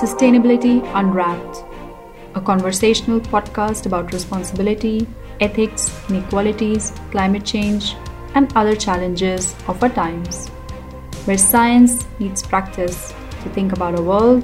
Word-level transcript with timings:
Sustainability 0.00 0.80
Unwrapped, 0.94 1.62
a 2.34 2.40
conversational 2.40 3.20
podcast 3.20 3.84
about 3.84 4.14
responsibility, 4.14 5.06
ethics, 5.40 5.90
inequalities, 6.08 6.90
climate 7.10 7.44
change, 7.44 7.96
and 8.34 8.50
other 8.56 8.74
challenges 8.74 9.54
of 9.68 9.82
our 9.82 9.90
times, 9.90 10.48
where 11.26 11.36
science 11.36 12.06
meets 12.18 12.40
practice 12.40 13.12
to 13.42 13.50
think 13.50 13.74
about 13.74 13.94
our 13.94 14.02
world 14.02 14.42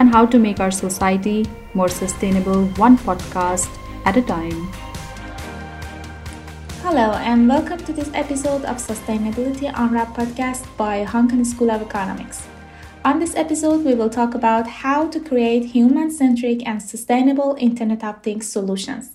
and 0.00 0.12
how 0.12 0.26
to 0.26 0.40
make 0.40 0.58
our 0.58 0.72
society 0.72 1.46
more 1.72 1.88
sustainable 1.88 2.66
one 2.74 2.98
podcast 2.98 3.70
at 4.06 4.16
a 4.16 4.22
time. 4.22 4.72
Hello, 6.82 7.12
and 7.12 7.48
welcome 7.48 7.78
to 7.78 7.92
this 7.92 8.10
episode 8.12 8.64
of 8.64 8.78
Sustainability 8.78 9.72
Unwrapped 9.72 10.16
podcast 10.18 10.66
by 10.76 11.04
Hanken 11.04 11.46
School 11.46 11.70
of 11.70 11.80
Economics. 11.80 12.45
On 13.06 13.20
this 13.20 13.36
episode, 13.36 13.84
we 13.84 13.94
will 13.94 14.10
talk 14.10 14.34
about 14.34 14.66
how 14.66 15.06
to 15.06 15.20
create 15.20 15.66
human 15.66 16.10
centric 16.10 16.66
and 16.66 16.82
sustainable 16.82 17.54
Internet 17.56 18.02
of 18.02 18.20
Things 18.20 18.50
solutions. 18.50 19.12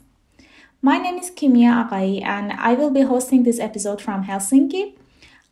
My 0.82 0.98
name 0.98 1.18
is 1.18 1.30
Kimia 1.30 1.90
Akai, 1.90 2.23
and 2.23 2.54
I 2.54 2.73
will 2.73 2.90
be 2.90 3.02
hosting 3.02 3.44
this 3.44 3.59
episode 3.59 4.02
from 4.02 4.23
Helsinki. 4.23 4.96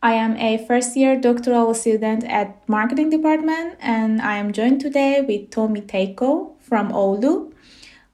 I 0.02 0.14
am 0.14 0.38
a 0.38 0.66
first 0.66 0.96
year 0.96 1.20
doctoral 1.20 1.74
student 1.74 2.24
at 2.24 2.58
marketing 2.70 3.10
department, 3.10 3.76
and 3.82 4.22
I 4.22 4.38
am 4.38 4.54
joined 4.54 4.80
today 4.80 5.20
with 5.20 5.52
Tommy 5.52 5.82
Teiko 5.82 6.54
from 6.62 6.94
Oulu, 6.94 7.52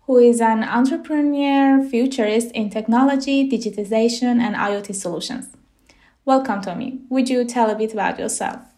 who 0.07 0.17
is 0.17 0.41
an 0.41 0.63
entrepreneur 0.63 1.87
futurist 1.87 2.49
in 2.53 2.71
technology, 2.71 3.47
digitization, 3.47 4.39
and 4.39 4.55
IoT 4.55 4.95
solutions. 4.95 5.49
Welcome, 6.25 6.61
Tommy. 6.61 7.01
Would 7.09 7.29
you 7.29 7.45
tell 7.45 7.69
a 7.69 7.75
bit 7.75 7.93
about 7.93 8.17
yourself? 8.17 8.74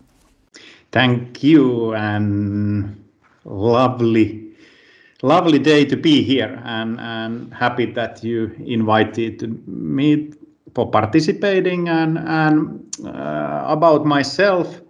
Thank 0.98 1.44
you, 1.44 1.94
and 1.94 3.06
lovely, 3.46 4.50
lovely 5.22 5.60
day 5.60 5.86
to 5.86 5.96
be 5.96 6.24
here, 6.24 6.60
and, 6.66 7.00
and 7.00 7.54
happy 7.54 7.86
that 7.92 8.24
you 8.24 8.52
invited 8.66 9.68
me 9.68 10.32
for 10.74 10.90
participating. 10.90 11.88
And, 11.88 12.18
and 12.18 12.98
uh, 13.06 13.66
about 13.68 14.08
myself, 14.08 14.82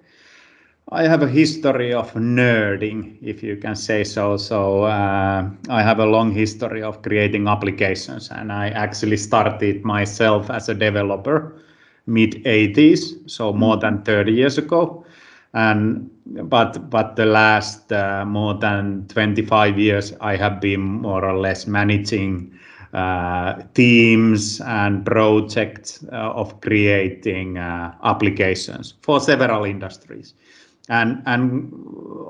I 0.94 1.04
have 1.10 1.24
a 1.24 1.28
history 1.28 1.94
of 1.94 2.14
nerding, 2.14 3.18
if 3.22 3.44
you 3.44 3.58
can 3.58 3.76
say 3.76 4.06
so. 4.06 4.38
So 4.38 4.84
uh, 4.84 5.50
I 5.68 5.84
have 5.84 6.00
a 6.00 6.06
long 6.06 6.32
history 6.32 6.84
of 6.84 7.02
creating 7.02 7.50
applications, 7.50 8.32
and 8.32 8.54
I 8.54 8.70
actually 8.70 9.18
started 9.18 9.84
myself 9.84 10.50
as 10.52 10.70
a 10.70 10.74
developer 10.74 11.62
mid 12.06 12.36
80s, 12.46 13.30
so 13.30 13.52
more 13.52 13.76
than 13.76 14.04
30 14.04 14.32
years 14.32 14.58
ago 14.58 15.04
and 15.58 16.10
but 16.50 16.90
but 16.92 17.16
the 17.16 17.26
last 17.26 17.92
uh, 17.92 18.24
more 18.26 18.54
than 18.54 19.08
25 19.08 19.80
years 19.80 20.14
i 20.22 20.36
have 20.36 20.62
been 20.62 20.82
more 20.82 21.26
or 21.26 21.38
less 21.40 21.66
managing 21.66 22.52
uh, 22.94 23.54
teams 23.74 24.62
and 24.62 25.06
projects 25.06 26.04
uh, 26.12 26.42
of 26.42 26.60
creating 26.62 27.58
uh, 27.58 27.94
applications 28.04 28.94
for 29.02 29.20
several 29.20 29.66
industries. 29.66 30.34
And 30.90 31.22
and 31.26 31.74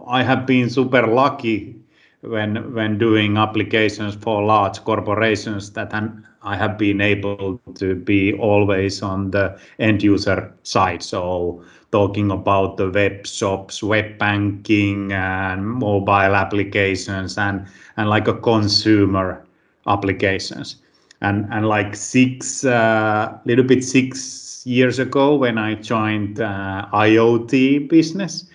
i 0.08 0.24
have 0.24 0.46
been 0.48 0.70
super 0.70 1.06
lucky 1.06 1.76
when 2.22 2.74
when 2.74 2.98
doing 2.98 3.38
applications 3.38 4.16
for 4.16 4.44
large 4.44 4.84
corporations 4.84 5.72
that 5.74 5.94
I 6.48 6.56
have 6.58 6.78
been 6.78 7.02
able 7.02 7.62
to 7.76 7.96
be 7.96 8.34
always 8.34 9.02
on 9.02 9.32
the 9.32 9.60
end 9.80 10.04
user 10.04 10.54
side. 10.64 11.04
So 11.04 11.62
talking 11.92 12.32
about 12.32 12.78
the 12.78 12.90
web 12.90 13.26
shops, 13.28 13.84
web 13.84 14.18
banking, 14.18 15.12
and 15.12 15.68
mobile 15.68 16.36
applications, 16.36 17.38
and 17.38 17.66
and 17.98 18.10
like 18.10 18.28
a 18.28 18.34
consumer 18.34 19.44
applications, 19.88 20.78
and 21.22 21.48
and 21.52 21.68
like 21.68 21.96
six, 21.96 22.64
uh, 22.66 23.38
little 23.46 23.66
bit 23.66 23.84
six 23.84 24.64
years 24.66 25.00
ago 25.00 25.36
when 25.36 25.58
I 25.58 25.76
joined 25.76 26.40
uh, 26.40 26.88
IoT 26.94 27.90
business. 27.90 28.50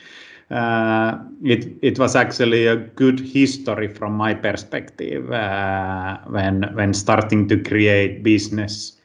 Uh, 0.52 1.18
it 1.42 1.78
it 1.82 1.98
was 1.98 2.14
actually 2.14 2.66
a 2.66 2.76
good 2.76 3.18
history 3.18 3.88
from 3.88 4.12
my 4.12 4.34
perspective 4.34 5.32
uh, 5.32 6.18
when 6.26 6.62
when 6.74 6.92
starting 6.94 7.48
to 7.48 7.56
create 7.62 8.22
business 8.22 9.00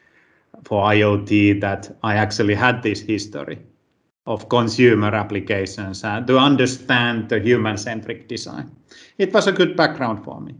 for 0.65 0.83
IoT 0.83 1.61
that 1.61 1.95
I 2.03 2.15
actually 2.15 2.55
had 2.55 2.83
this 2.83 2.99
history 2.99 3.59
of 4.25 4.49
consumer 4.49 5.15
applications 5.15 6.03
uh, 6.03 6.19
to 6.21 6.37
understand 6.37 7.29
the 7.29 7.39
human-centric 7.39 8.27
design. 8.27 8.69
It 9.17 9.33
was 9.33 9.47
a 9.47 9.53
good 9.53 9.77
background 9.77 10.25
for 10.25 10.41
me. 10.41 10.55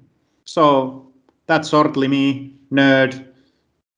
So 0.46 1.12
that's 1.48 1.70
shortly 1.70 2.08
me, 2.08 2.56
nerd, 2.72 3.26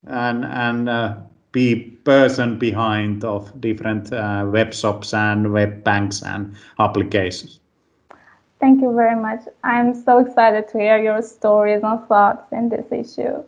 and 0.07 0.43
and 0.45 0.89
uh, 0.89 1.15
be 1.51 1.97
person 2.03 2.57
behind 2.59 3.23
of 3.23 3.59
different 3.59 4.13
uh, 4.13 4.45
web 4.47 4.73
shops 4.73 5.13
and 5.13 5.51
web 5.51 5.83
banks 5.83 6.21
and 6.21 6.55
applications. 6.79 7.59
Thank 8.59 8.81
you 8.81 8.93
very 8.93 9.15
much. 9.15 9.41
I'm 9.63 9.93
so 9.95 10.19
excited 10.19 10.67
to 10.69 10.79
hear 10.79 11.01
your 11.01 11.21
stories 11.21 11.81
and 11.83 12.05
thoughts 12.07 12.51
in 12.51 12.69
this 12.69 12.91
issue. 12.91 13.43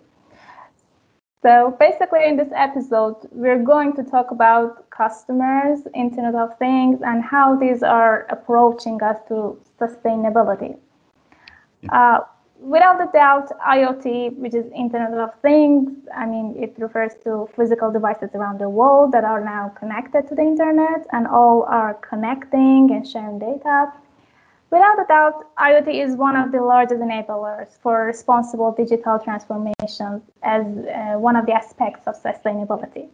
So 1.44 1.76
basically 1.80 2.24
in 2.26 2.38
this 2.38 2.52
episode, 2.56 3.16
we're 3.32 3.64
going 3.64 3.96
to 3.96 4.04
talk 4.04 4.32
about 4.32 4.90
customers, 4.92 5.80
Internet 5.96 6.36
of 6.36 6.58
Things, 6.60 7.02
and 7.02 7.24
how 7.24 7.56
these 7.56 7.82
are 7.82 8.28
approaching 8.30 9.02
us 9.02 9.18
to 9.28 9.60
sustainability. 9.80 10.78
Uh, 11.90 12.20
without 12.62 13.02
a 13.02 13.12
doubt, 13.12 13.52
IoT, 13.60 14.38
which 14.38 14.54
is 14.54 14.66
Internet 14.76 15.14
of 15.14 15.34
Things, 15.42 15.92
I 16.16 16.26
mean, 16.26 16.56
it 16.58 16.76
refers 16.78 17.14
to 17.24 17.50
physical 17.56 17.92
devices 17.92 18.30
around 18.36 18.60
the 18.60 18.70
world 18.70 19.12
that 19.14 19.24
are 19.24 19.44
now 19.44 19.70
connected 19.70 20.28
to 20.30 20.36
the 20.36 20.44
internet 20.44 21.08
and 21.12 21.28
all 21.28 21.64
are 21.64 21.96
connecting 21.96 22.92
and 22.92 23.08
sharing 23.08 23.40
data. 23.40 23.92
Without 24.70 25.00
a 25.02 25.06
doubt, 25.08 25.54
IoT 25.58 26.06
is 26.06 26.16
one 26.16 26.38
of 26.38 26.52
the 26.52 26.62
largest 26.62 27.02
enablers 27.02 27.78
for 27.82 28.06
responsible 28.06 28.72
digital 28.72 29.20
transformation 29.20 30.22
as 30.44 30.66
uh, 30.66 31.20
one 31.20 31.36
of 31.36 31.46
the 31.46 31.52
aspects 31.52 32.08
of 32.08 32.16
sustainability. 32.16 33.10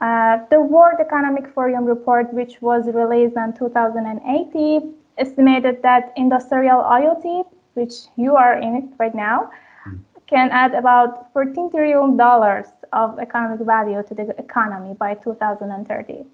Uh, 0.00 0.38
the 0.50 0.60
World 0.60 0.98
Economic 0.98 1.46
Forum 1.54 1.84
report, 1.84 2.32
which 2.32 2.60
was 2.62 2.86
released 2.86 3.36
in 3.36 3.52
2018, 3.52 4.94
estimated 5.18 5.82
that 5.82 6.12
industrial 6.16 6.82
IoT, 6.82 7.44
which 7.74 7.94
you 8.16 8.36
are 8.36 8.58
in 8.58 8.76
it 8.76 8.84
right 8.98 9.14
now, 9.14 9.50
hmm. 9.84 9.96
can 10.26 10.50
add 10.50 10.74
about 10.74 11.32
$14 11.34 11.70
trillion 11.70 12.20
of 12.92 13.18
economic 13.18 13.60
value 13.60 14.02
to 14.02 14.14
the 14.14 14.34
economy 14.38 14.94
by 14.94 15.14
2030. 15.14 16.24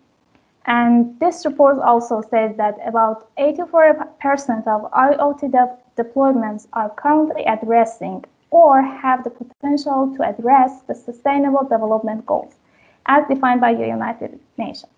And 0.66 1.18
this 1.20 1.46
report 1.46 1.78
also 1.78 2.22
says 2.22 2.56
that 2.56 2.76
about 2.84 3.34
84% 3.36 4.66
of 4.66 4.90
IoT 4.90 5.52
de- 5.52 6.02
deployments 6.02 6.66
are 6.72 6.90
currently 6.90 7.44
addressing 7.44 8.24
or 8.50 8.82
have 8.82 9.22
the 9.22 9.30
potential 9.30 10.12
to 10.16 10.22
address 10.24 10.82
the 10.82 10.94
Sustainable 10.94 11.62
Development 11.62 12.24
Goals 12.26 12.54
as 13.06 13.26
defined 13.28 13.60
by 13.60 13.74
the 13.74 13.86
United 13.86 14.40
Nations. 14.58 14.92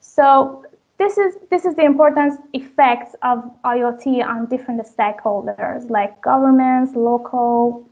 So 0.00 0.64
this 0.98 1.18
is 1.18 1.36
this 1.50 1.64
is 1.64 1.74
the 1.74 1.84
important 1.84 2.40
effects 2.54 3.14
of 3.22 3.44
IoT 3.64 4.24
on 4.26 4.46
different 4.46 4.80
stakeholders 4.86 5.90
like 5.90 6.20
governments, 6.22 6.94
local, 6.94 7.86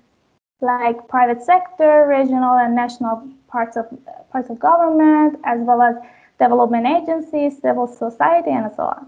like 0.60 1.06
private 1.09 1.43
sector, 1.43 2.06
regional 2.09 2.54
and 2.54 2.75
national 2.75 3.28
parts 3.48 3.76
of 3.76 3.87
parts 4.31 4.48
of 4.48 4.59
government, 4.59 5.38
as 5.44 5.60
well 5.60 5.82
as 5.82 5.97
development 6.38 6.87
agencies, 6.87 7.60
civil 7.60 7.87
society, 7.87 8.50
and 8.50 8.73
so 8.75 8.84
on. 8.84 9.06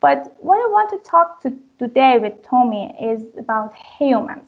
But 0.00 0.36
what 0.40 0.56
I 0.56 0.68
want 0.70 0.90
to 0.90 0.98
talk 1.08 1.40
to 1.42 1.56
today 1.78 2.18
with 2.18 2.42
Tommy 2.42 2.92
is 3.00 3.22
about 3.38 3.72
humans 3.98 4.42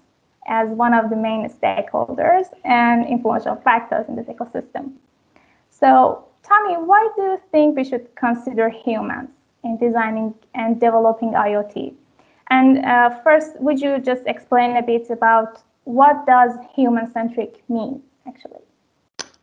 as 0.46 0.68
one 0.68 0.92
of 0.92 1.10
the 1.10 1.16
main 1.16 1.48
stakeholders 1.48 2.46
and 2.64 3.06
influential 3.06 3.56
factors 3.56 4.04
in 4.08 4.16
this 4.16 4.26
ecosystem. 4.26 4.92
So, 5.70 6.26
Tommy, 6.46 6.74
why 6.74 7.08
do 7.16 7.22
you 7.22 7.40
think 7.50 7.76
we 7.76 7.84
should 7.84 8.14
consider 8.16 8.68
humans 8.68 9.30
in 9.62 9.78
designing 9.78 10.34
and 10.54 10.78
developing 10.78 11.32
IoT? 11.32 11.94
And 12.50 12.84
uh, 12.84 13.10
first, 13.22 13.58
would 13.60 13.80
you 13.80 13.98
just 13.98 14.22
explain 14.26 14.76
a 14.76 14.82
bit 14.82 15.08
about 15.10 15.62
what 15.84 16.26
does 16.26 16.52
human-centric 16.74 17.62
mean, 17.68 18.02
actually? 18.26 18.60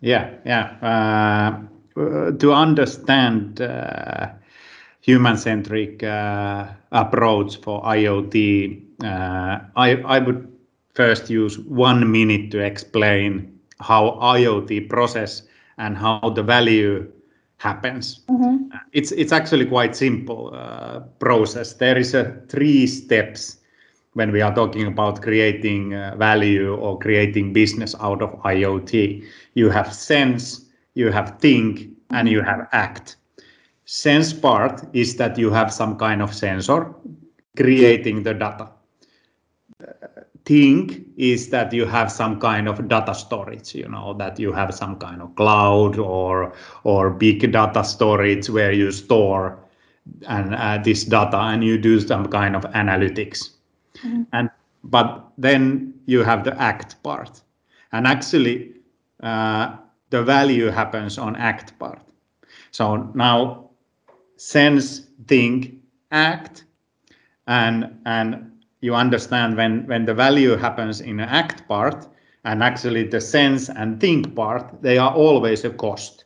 Yeah, 0.01 0.29
yeah. 0.45 1.67
Uh, 1.95 2.31
to 2.37 2.53
understand 2.53 3.61
uh, 3.61 4.29
human-centric 5.01 6.03
uh, 6.03 6.67
approach 6.91 7.57
for 7.61 7.81
IoT, 7.83 8.83
uh, 9.03 9.59
I, 9.75 9.95
I 10.05 10.19
would 10.19 10.51
first 10.93 11.29
use 11.29 11.57
one 11.57 12.11
minute 12.11 12.51
to 12.51 12.59
explain 12.59 13.59
how 13.79 14.19
IoT 14.21 14.89
process 14.89 15.43
and 15.81 15.97
how 15.97 16.29
the 16.35 16.43
value 16.43 17.11
happens. 17.57 18.21
Mm-hmm. 18.29 18.77
It's 18.93 19.11
it's 19.11 19.31
actually 19.31 19.65
quite 19.65 19.95
simple 19.95 20.51
uh, 20.53 20.99
process. 21.19 21.73
There 21.73 21.97
is 21.97 22.13
a 22.13 22.23
three 22.47 22.87
steps 22.87 23.57
when 24.13 24.31
we 24.31 24.41
are 24.41 24.53
talking 24.53 24.87
about 24.87 25.21
creating 25.21 25.93
uh, 25.93 26.15
value 26.17 26.75
or 26.75 26.99
creating 26.99 27.53
business 27.53 27.95
out 27.99 28.21
of 28.21 28.29
IoT. 28.43 29.23
You 29.55 29.69
have 29.69 29.93
sense, 29.93 30.65
you 30.93 31.11
have 31.11 31.39
think, 31.39 31.89
and 32.11 32.29
you 32.29 32.41
have 32.41 32.67
act. 32.71 33.17
Sense 33.85 34.33
part 34.33 34.83
is 34.93 35.15
that 35.17 35.37
you 35.37 35.51
have 35.51 35.73
some 35.73 35.97
kind 35.97 36.21
of 36.21 36.33
sensor 36.33 36.93
creating 37.57 38.23
the 38.23 38.33
data. 38.33 38.69
Think 40.51 41.01
is 41.15 41.49
that 41.49 41.71
you 41.71 41.85
have 41.85 42.11
some 42.11 42.37
kind 42.37 42.67
of 42.67 42.89
data 42.89 43.15
storage, 43.15 43.73
you 43.73 43.87
know, 43.87 44.13
that 44.15 44.37
you 44.37 44.51
have 44.51 44.73
some 44.73 44.97
kind 44.97 45.21
of 45.21 45.33
cloud 45.35 45.97
or 45.97 46.53
or 46.83 47.09
big 47.09 47.49
data 47.53 47.83
storage 47.85 48.49
where 48.49 48.73
you 48.73 48.91
store 48.91 49.57
and 50.27 50.53
uh, 50.53 50.77
this 50.83 51.05
data 51.05 51.37
and 51.37 51.63
you 51.63 51.77
do 51.77 52.01
some 52.01 52.27
kind 52.27 52.57
of 52.57 52.63
analytics. 52.73 53.51
Mm-hmm. 54.03 54.23
And 54.33 54.49
but 54.83 55.31
then 55.37 55.93
you 56.05 56.21
have 56.23 56.43
the 56.43 56.59
act 56.61 57.01
part, 57.01 57.41
and 57.93 58.05
actually 58.05 58.73
uh, 59.23 59.77
the 60.09 60.21
value 60.21 60.67
happens 60.67 61.17
on 61.17 61.37
act 61.37 61.79
part. 61.79 62.01
So 62.71 63.09
now 63.15 63.69
sense, 64.35 65.07
think, 65.27 65.75
act, 66.11 66.65
and 67.47 68.01
and 68.05 68.50
you 68.81 68.95
understand 68.95 69.55
when 69.55 69.85
when 69.87 70.05
the 70.05 70.13
value 70.13 70.55
happens 70.55 71.01
in 71.01 71.17
the 71.17 71.23
act 71.23 71.67
part 71.67 72.07
and 72.43 72.63
actually 72.63 73.07
the 73.07 73.21
sense 73.21 73.69
and 73.69 73.99
think 73.99 74.35
part 74.35 74.81
they 74.81 74.97
are 74.97 75.13
always 75.13 75.63
a 75.63 75.69
cost 75.69 76.25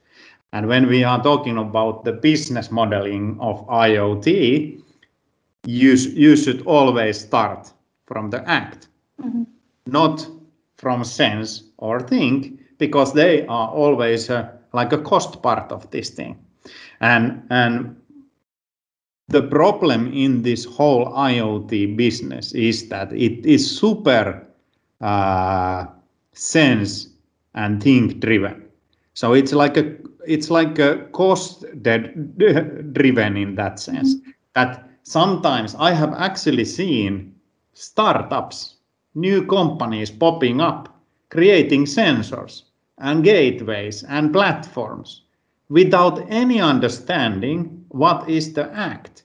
and 0.53 0.67
when 0.67 0.87
we 0.87 1.03
are 1.03 1.21
talking 1.21 1.57
about 1.57 2.05
the 2.05 2.13
business 2.13 2.71
modeling 2.71 3.37
of 3.39 3.67
iot 3.67 4.81
you, 5.67 5.93
you 5.93 6.35
should 6.35 6.65
always 6.65 7.19
start 7.19 7.71
from 8.05 8.29
the 8.29 8.47
act 8.49 8.87
mm-hmm. 9.21 9.43
not 9.85 10.27
from 10.77 11.03
sense 11.03 11.63
or 11.77 11.99
think 11.99 12.59
because 12.77 13.13
they 13.13 13.45
are 13.47 13.69
always 13.69 14.29
uh, 14.29 14.49
like 14.73 14.93
a 14.93 14.97
cost 14.97 15.41
part 15.41 15.71
of 15.71 15.89
this 15.91 16.09
thing 16.09 16.37
and 17.01 17.41
and 17.49 17.95
the 19.27 19.41
problem 19.41 20.11
in 20.13 20.43
this 20.43 20.65
whole 20.65 21.07
IoT 21.07 21.97
business 21.97 22.53
is 22.53 22.89
that 22.89 23.11
it 23.11 23.45
is 23.45 23.79
super 23.79 24.45
uh, 25.01 25.85
sense 26.33 27.09
and 27.55 27.81
think 27.81 28.19
driven. 28.19 28.65
So 29.13 29.33
it's 29.33 29.53
like 29.53 29.77
a 29.77 29.95
it's 30.27 30.49
like 30.49 30.77
a 30.79 31.07
cost 31.11 31.65
driven 31.81 33.37
in 33.37 33.55
that 33.55 33.79
sense. 33.79 34.15
Mm-hmm. 34.15 34.31
That 34.53 34.89
sometimes 35.03 35.75
I 35.75 35.91
have 35.91 36.13
actually 36.13 36.65
seen 36.65 37.35
startups, 37.73 38.75
new 39.15 39.45
companies 39.45 40.11
popping 40.11 40.61
up, 40.61 40.99
creating 41.29 41.85
sensors 41.85 42.63
and 42.97 43.23
gateways 43.23 44.03
and 44.03 44.31
platforms 44.31 45.23
without 45.69 46.25
any 46.29 46.61
understanding 46.61 47.74
what 47.95 48.29
is 48.29 48.53
the 48.53 48.65
act? 48.73 49.23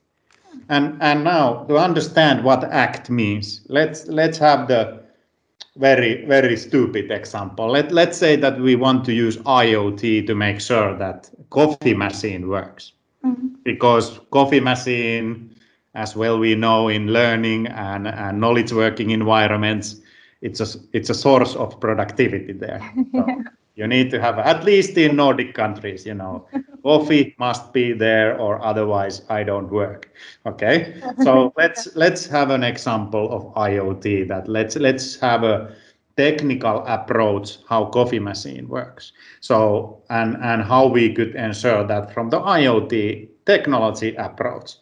And 0.69 0.96
and 1.00 1.25
now 1.25 1.64
to 1.69 1.76
understand 1.76 2.44
what 2.44 2.64
act 2.64 3.11
means 3.11 3.62
let's 3.69 4.06
let's 4.06 4.38
have 4.38 4.69
the 4.69 5.00
very 5.76 6.25
very 6.26 6.56
stupid 6.56 7.11
example. 7.11 7.69
Let 7.69 7.93
let's 7.93 8.19
say 8.19 8.37
that 8.37 8.61
we 8.61 8.76
want 8.76 9.05
to 9.06 9.12
use 9.12 9.37
iot 9.38 10.26
to 10.26 10.34
make 10.34 10.61
sure 10.61 10.96
that 10.99 11.31
coffee 11.50 11.94
machine 11.94 12.49
works. 12.49 12.93
Mm-hmm. 13.25 13.49
because 13.64 14.19
coffee 14.31 14.61
machine 14.61 15.55
as 15.94 16.17
well 16.17 16.38
we 16.38 16.55
know 16.55 16.88
in 16.88 17.08
learning 17.08 17.67
and, 17.67 18.08
and 18.08 18.40
knowledge 18.40 18.72
working 18.72 19.11
environments 19.11 20.00
it's 20.40 20.61
a 20.61 20.67
it's 20.94 21.11
a 21.11 21.14
source 21.14 21.55
of 21.56 21.78
productivity 21.81 22.52
there. 22.52 22.81
So, 23.12 23.26
you 23.81 23.88
need 23.88 24.11
to 24.11 24.21
have 24.21 24.38
at 24.38 24.65
least 24.65 24.99
in 24.99 25.17
nordic 25.17 25.55
countries 25.55 26.06
you 26.06 26.15
know. 26.15 26.47
Coffee 26.85 27.35
must 27.38 27.73
be 27.75 27.93
there 27.93 28.38
or 28.38 28.62
otherwise 28.65 29.23
i 29.31 29.43
don't 29.44 29.71
work 29.71 30.11
okay? 30.47 31.03
So 31.19 31.53
let's 31.59 31.88
let's 31.97 32.27
have 32.27 32.50
an 32.50 32.65
example 32.65 33.31
of 33.32 33.55
iot 33.55 34.29
that 34.29 34.49
let's 34.49 34.77
let's 34.77 35.17
have 35.21 35.44
a 35.44 35.75
technical 36.17 36.85
approach 36.87 37.59
how 37.69 37.87
coffee 37.87 38.19
machine 38.19 38.69
works. 38.69 39.12
So 39.41 40.03
and 40.11 40.37
and 40.43 40.62
how 40.62 40.87
we 40.88 41.12
could 41.15 41.35
ensure 41.35 41.85
that 41.87 42.12
from 42.15 42.31
the 42.31 42.41
iot 42.41 43.29
technology 43.47 44.15
approach 44.17 44.77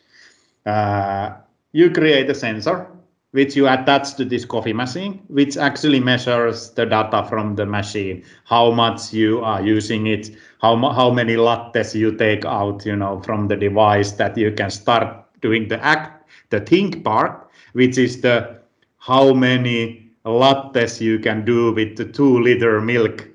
uh, 0.67 1.31
you 1.73 1.91
create 1.91 2.31
a 2.31 2.35
sensor 2.35 2.87
which 3.33 3.55
you 3.55 3.69
attach 3.69 4.15
to 4.15 4.25
this 4.25 4.45
coffee 4.45 4.73
machine, 4.73 5.23
which 5.29 5.57
actually 5.57 6.01
measures 6.01 6.71
the 6.71 6.87
data 6.87 7.25
from 7.29 7.55
the 7.57 7.67
machine, 7.67 8.25
how 8.45 8.71
much 8.71 9.13
you 9.13 9.41
are 9.41 9.63
using 9.63 10.07
it, 10.07 10.31
how 10.61 10.77
how 10.93 11.11
many 11.11 11.37
lattes 11.37 11.95
you 11.95 12.17
take 12.17 12.45
out, 12.45 12.87
you 12.87 12.97
know, 12.97 13.21
from 13.21 13.49
the 13.49 13.57
device 13.57 14.13
that 14.13 14.37
you 14.37 14.53
can 14.53 14.71
start 14.71 15.25
doing 15.41 15.69
the 15.69 15.83
act, 15.85 16.29
the 16.51 16.61
think 16.61 17.05
part, 17.05 17.51
which 17.75 17.99
is 17.99 18.21
the 18.23 18.59
how 18.97 19.33
many 19.35 20.11
lattes 20.25 21.01
you 21.01 21.19
can 21.19 21.45
do 21.45 21.73
with 21.73 21.97
the 21.97 22.05
two 22.05 22.41
liter 22.41 22.81
milk 22.81 23.29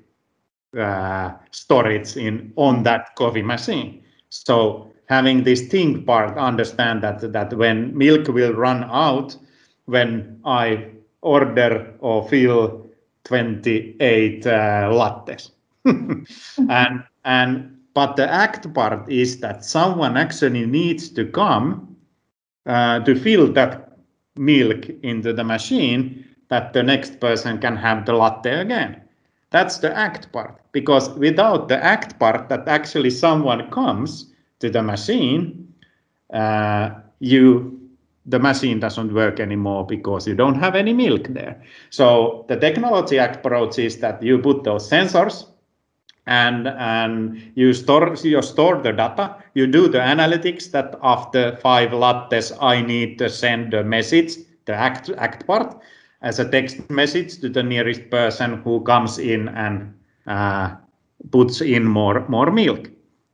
uh, 0.76 1.32
storage 1.52 2.16
in 2.16 2.52
on 2.56 2.82
that 2.82 3.14
coffee 3.14 3.42
machine. 3.42 4.02
So 4.30 4.92
having 5.06 5.44
this 5.44 5.68
think 5.68 6.04
part, 6.04 6.36
understand 6.36 7.02
that 7.04 7.32
that 7.32 7.52
when 7.54 7.96
milk 7.96 8.26
will 8.26 8.52
run 8.52 8.84
out 8.84 9.36
when 9.86 10.40
I 10.44 10.86
order 11.22 11.94
or 12.00 12.28
fill 12.28 12.86
28 13.24 14.46
uh, 14.46 14.50
lattes. 14.90 15.50
and 16.68 17.04
and 17.24 17.76
but 17.94 18.16
the 18.16 18.30
act 18.30 18.72
part 18.74 19.08
is 19.10 19.40
that 19.40 19.64
someone 19.64 20.16
actually 20.16 20.66
needs 20.66 21.08
to 21.10 21.24
come 21.26 21.96
uh, 22.66 23.00
to 23.00 23.14
fill 23.14 23.52
that 23.52 23.98
milk 24.36 24.88
into 25.02 25.32
the 25.32 25.44
machine 25.44 26.24
that 26.48 26.72
the 26.72 26.82
next 26.82 27.20
person 27.20 27.58
can 27.58 27.76
have 27.76 28.04
the 28.06 28.12
latte 28.12 28.60
again. 28.60 29.00
That's 29.50 29.78
the 29.78 29.96
act 29.96 30.32
part 30.32 30.60
because 30.72 31.10
without 31.10 31.68
the 31.68 31.82
act 31.82 32.18
part 32.18 32.48
that 32.48 32.66
actually 32.66 33.10
someone 33.10 33.70
comes 33.70 34.32
to 34.58 34.68
the 34.68 34.82
machine, 34.82 35.72
uh, 36.32 36.90
you 37.20 37.73
the 38.26 38.38
machine 38.38 38.80
doesn't 38.80 39.12
work 39.12 39.38
anymore 39.38 39.86
because 39.86 40.26
you 40.26 40.34
don't 40.34 40.54
have 40.54 40.74
any 40.74 40.92
milk 40.92 41.28
there. 41.28 41.62
So 41.90 42.44
the 42.48 42.56
technology 42.56 43.18
approach 43.18 43.78
is 43.78 43.98
that 43.98 44.22
you 44.22 44.38
put 44.38 44.64
those 44.64 44.88
sensors 44.88 45.46
and 46.26 46.68
and 46.68 47.52
you 47.54 47.74
store 47.74 48.14
you 48.22 48.40
store 48.42 48.80
the 48.80 48.92
data. 48.92 49.36
You 49.54 49.66
do 49.66 49.88
the 49.88 49.98
analytics 49.98 50.70
that 50.70 50.98
after 51.02 51.56
five 51.56 51.90
lattes 51.90 52.56
I 52.60 52.80
need 52.80 53.18
to 53.18 53.28
send 53.28 53.74
a 53.74 53.84
message, 53.84 54.36
the 54.64 54.74
act 54.74 55.10
act 55.18 55.46
part, 55.46 55.76
as 56.22 56.38
a 56.38 56.48
text 56.48 56.88
message 56.88 57.40
to 57.40 57.48
the 57.50 57.62
nearest 57.62 58.08
person 58.10 58.62
who 58.62 58.82
comes 58.84 59.18
in 59.18 59.48
and 59.48 59.92
uh, 60.26 60.74
puts 61.30 61.60
in 61.60 61.84
more 61.84 62.26
more 62.28 62.50
milk. 62.50 62.88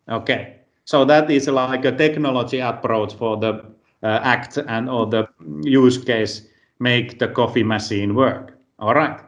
Okay, 0.08 0.56
so 0.84 1.04
that 1.04 1.30
is 1.30 1.46
like 1.46 1.84
a 1.84 1.96
technology 1.96 2.58
approach 2.58 3.14
for 3.14 3.36
the 3.36 3.69
act 4.08 4.56
and 4.56 4.88
or 4.88 5.06
the 5.06 5.28
use 5.62 5.98
case 5.98 6.42
make 6.78 7.18
the 7.18 7.28
coffee 7.28 7.62
machine 7.62 8.14
work. 8.14 8.58
All 8.78 8.94
right. 8.94 9.20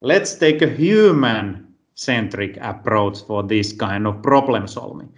Let's 0.00 0.36
take 0.36 0.62
a 0.62 0.68
human 0.68 1.74
centric 1.94 2.56
approach 2.60 3.22
for 3.26 3.42
this 3.42 3.72
kind 3.72 4.06
of 4.06 4.22
problem 4.22 4.68
solving. 4.68 5.12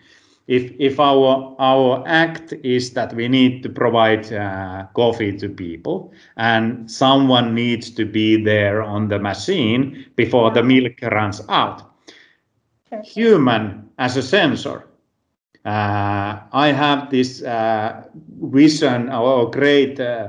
If, 0.47 0.73
if 0.81 0.99
our, 0.99 1.55
our 1.61 2.03
act 2.09 2.55
is 2.65 2.93
that 2.95 3.15
we 3.15 3.29
need 3.29 3.63
to 3.63 3.69
provide 3.69 4.33
uh, 4.33 4.87
coffee 4.95 5.37
to 5.37 5.49
people 5.49 6.13
and 6.37 6.91
someone 6.91 7.55
needs 7.55 7.91
to 7.91 8.05
be 8.05 8.43
there 8.43 8.83
on 8.83 9.09
the 9.09 9.19
machine 9.19 10.07
before 10.17 10.51
the 10.51 10.63
milk 10.63 11.01
runs 11.03 11.41
out. 11.49 11.83
Human 13.05 13.89
as 13.99 14.17
a 14.17 14.23
sensor 14.23 14.79
uh, 14.79 14.90
I 15.65 16.73
have 16.75 17.11
this 17.11 17.43
uh, 17.43 18.03
vision 18.43 19.13
or 19.13 19.51
great 19.51 20.01
uh, 20.01 20.29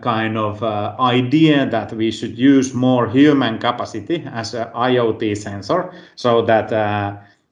kind 0.00 0.36
of 0.36 0.62
idea 1.00 1.68
that 1.70 1.92
we 1.92 2.10
should 2.10 2.38
use 2.38 2.74
more 2.74 3.08
human 3.08 3.58
capacity 3.58 4.22
as 4.32 4.54
an 4.54 4.68
IoT 4.74 5.36
sensor 5.36 5.92
so 6.16 6.42
that 6.42 6.72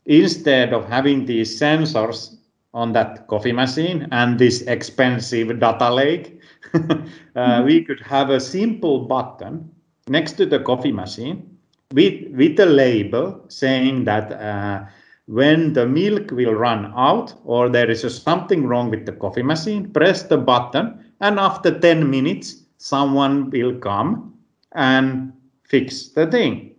instead 0.06 0.72
of 0.72 0.88
having 0.88 1.24
these 1.24 1.58
sensors 1.58 2.36
on 2.74 2.92
that 2.92 3.26
coffee 3.28 3.52
machine 3.52 4.08
and 4.10 4.38
this 4.38 4.62
expensive 4.62 5.58
data 5.60 5.90
lake, 5.94 6.40
uh, 6.74 6.78
mm-hmm. 6.78 7.64
we 7.64 7.82
could 7.84 8.00
have 8.00 8.30
a 8.30 8.40
simple 8.40 9.06
button 9.06 9.70
next 10.08 10.32
to 10.32 10.44
the 10.44 10.58
coffee 10.58 10.92
machine 10.92 11.56
with, 11.92 12.28
with 12.32 12.58
a 12.58 12.66
label 12.66 13.40
saying 13.48 14.04
that 14.04 14.32
uh, 14.32 14.84
when 15.26 15.72
the 15.72 15.86
milk 15.86 16.30
will 16.30 16.54
run 16.54 16.92
out 16.96 17.34
or 17.44 17.68
there 17.68 17.90
is 17.90 18.02
something 18.22 18.66
wrong 18.66 18.90
with 18.90 19.06
the 19.06 19.12
coffee 19.12 19.42
machine, 19.42 19.90
press 19.90 20.24
the 20.24 20.36
button 20.36 21.04
and 21.20 21.38
after 21.38 21.78
10 21.78 22.08
minutes, 22.10 22.62
someone 22.78 23.50
will 23.50 23.74
come 23.78 24.34
and 24.72 25.32
fix 25.64 26.08
the 26.08 26.26
thing. 26.26 26.74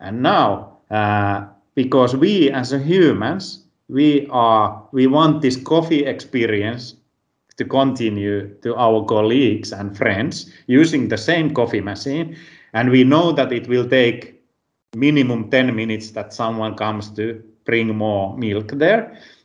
And 0.00 0.22
now, 0.22 0.78
uh, 0.90 1.46
because 1.74 2.14
we 2.14 2.50
as 2.50 2.70
humans, 2.70 3.64
we 3.88 4.26
are 4.30 4.86
we 4.92 5.06
want 5.06 5.40
this 5.40 5.56
coffee 5.56 6.04
experience 6.04 6.96
to 7.56 7.64
continue 7.64 8.54
to 8.62 8.74
our 8.76 9.04
colleagues 9.06 9.72
and 9.72 9.96
friends 9.96 10.52
using 10.66 11.08
the 11.08 11.16
same 11.16 11.54
coffee 11.54 11.80
machine 11.80 12.36
and 12.74 12.90
we 12.90 13.02
know 13.02 13.32
that 13.32 13.50
it 13.52 13.66
will 13.66 13.88
take 13.88 14.40
minimum 14.94 15.50
10 15.50 15.74
minutes 15.74 16.10
that 16.10 16.32
someone 16.32 16.74
comes 16.76 17.10
to 17.10 17.42
bring 17.68 17.88
more 18.04 18.36
milk 18.36 18.68
there 18.84 19.02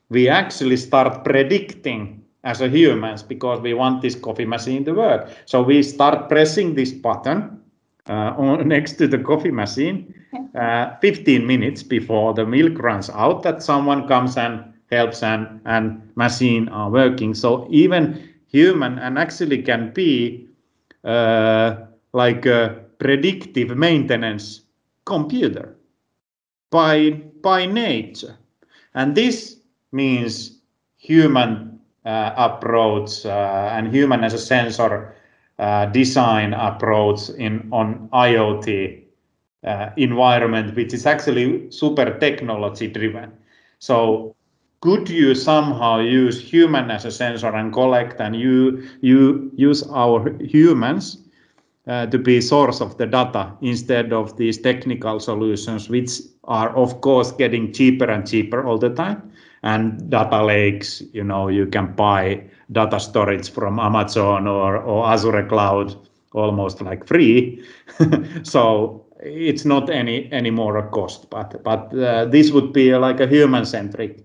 we 0.10 0.30
actually 0.30 0.78
start 0.78 1.24
predicting 1.24 2.02
as 2.44 2.62
a 2.62 2.68
humans 2.68 3.24
because 3.24 3.60
we 3.62 3.74
want 3.74 4.02
this 4.02 4.16
coffee 4.16 4.50
machine 4.56 4.84
to 4.86 4.94
work 4.94 5.22
so 5.46 5.62
we 5.62 5.84
start 5.84 6.30
pressing 6.30 6.76
this 6.76 6.92
button 6.92 7.40
uh, 8.10 8.34
on, 8.38 8.68
next 8.76 8.94
to 8.94 9.08
the 9.08 9.20
coffee 9.20 9.52
machine 9.52 10.14
uh, 10.56 10.96
15 11.02 11.46
minutes 11.46 11.84
before 11.84 12.34
the 12.34 12.46
milk 12.46 12.80
runs 12.80 13.10
out 13.10 13.44
that 13.44 13.62
someone 13.62 14.08
comes 14.08 14.38
and 14.38 14.74
helps 14.92 15.24
and, 15.24 15.60
and 15.66 16.02
machine 16.16 16.70
are 16.70 16.90
working. 16.90 17.34
So 17.34 17.68
even 17.70 18.30
human 18.48 19.00
and 19.00 19.18
actually 19.18 19.62
can 19.64 19.92
be 19.94 20.48
uh, 21.04 21.76
like 22.14 22.46
a 22.46 22.84
predictive 23.00 23.76
maintenance 23.76 24.62
computer 25.06 25.76
by, 26.72 27.22
by 27.44 27.68
nature. 27.68 28.38
And 28.96 29.16
this 29.16 29.60
means 29.92 30.62
human 30.98 31.80
uh, 32.06 32.34
approach 32.38 33.26
uh, 33.26 33.70
and 33.74 33.94
human 33.94 34.24
as 34.24 34.34
a 34.34 34.40
sensor 34.40 35.16
uh, 35.60 35.86
design 35.88 36.54
approach 36.54 37.30
in 37.32 37.70
on 37.72 38.10
IoT 38.14 39.04
uh, 39.66 39.90
environment, 39.98 40.76
which 40.76 40.94
is 40.94 41.06
actually 41.06 41.72
super 41.72 42.18
technology 42.20 42.88
driven. 42.88 43.32
So 43.80 44.36
could 44.82 45.10
you 45.10 45.36
somehow 45.36 46.00
use 46.00 46.42
human 46.42 46.92
as 46.92 47.06
a 47.06 47.12
sensor 47.12 47.50
and 47.56 47.74
collect 47.74 48.20
and 48.22 48.36
you 48.36 48.84
you 49.02 49.52
use 49.56 49.84
our 49.90 50.30
humans 50.42 51.20
uh, 51.88 52.06
to 52.08 52.18
be 52.18 52.40
source 52.40 52.82
of 52.82 52.98
the 52.98 53.06
data 53.06 53.52
instead 53.62 54.14
of 54.14 54.38
these 54.38 54.58
technical 54.58 55.20
solutions 55.20 55.90
which 55.90 56.12
are 56.46 56.70
of 56.76 57.02
course 57.02 57.32
getting 57.34 57.74
cheaper 57.74 58.06
and 58.06 58.28
cheaper 58.28 58.66
all 58.66 58.78
the 58.78 58.90
time. 58.90 59.32
And 59.64 60.10
data 60.10 60.44
lakes 60.44 61.02
you 61.14 61.24
know 61.24 61.48
you 61.48 61.68
can 61.68 61.94
buy 61.94 62.44
data 62.72 63.00
storage 63.00 63.50
from 63.50 63.80
amazon 63.80 64.48
or, 64.48 64.78
or 64.78 65.06
azure 65.06 65.46
cloud 65.48 65.96
almost 66.34 66.82
like 66.82 67.06
free. 67.08 67.64
So 68.44 69.06
it's 69.22 69.66
not 69.66 69.90
any 69.90 70.32
any 70.32 70.52
more 70.52 70.78
a 70.78 70.90
cost 70.90 71.30
but 71.30 71.64
but 71.64 71.94
uh, 71.98 72.26
this 72.26 72.52
would 72.52 72.74
be 72.74 72.96
like 72.96 73.20
a 73.20 73.28
human 73.28 73.66
centric 73.66 74.24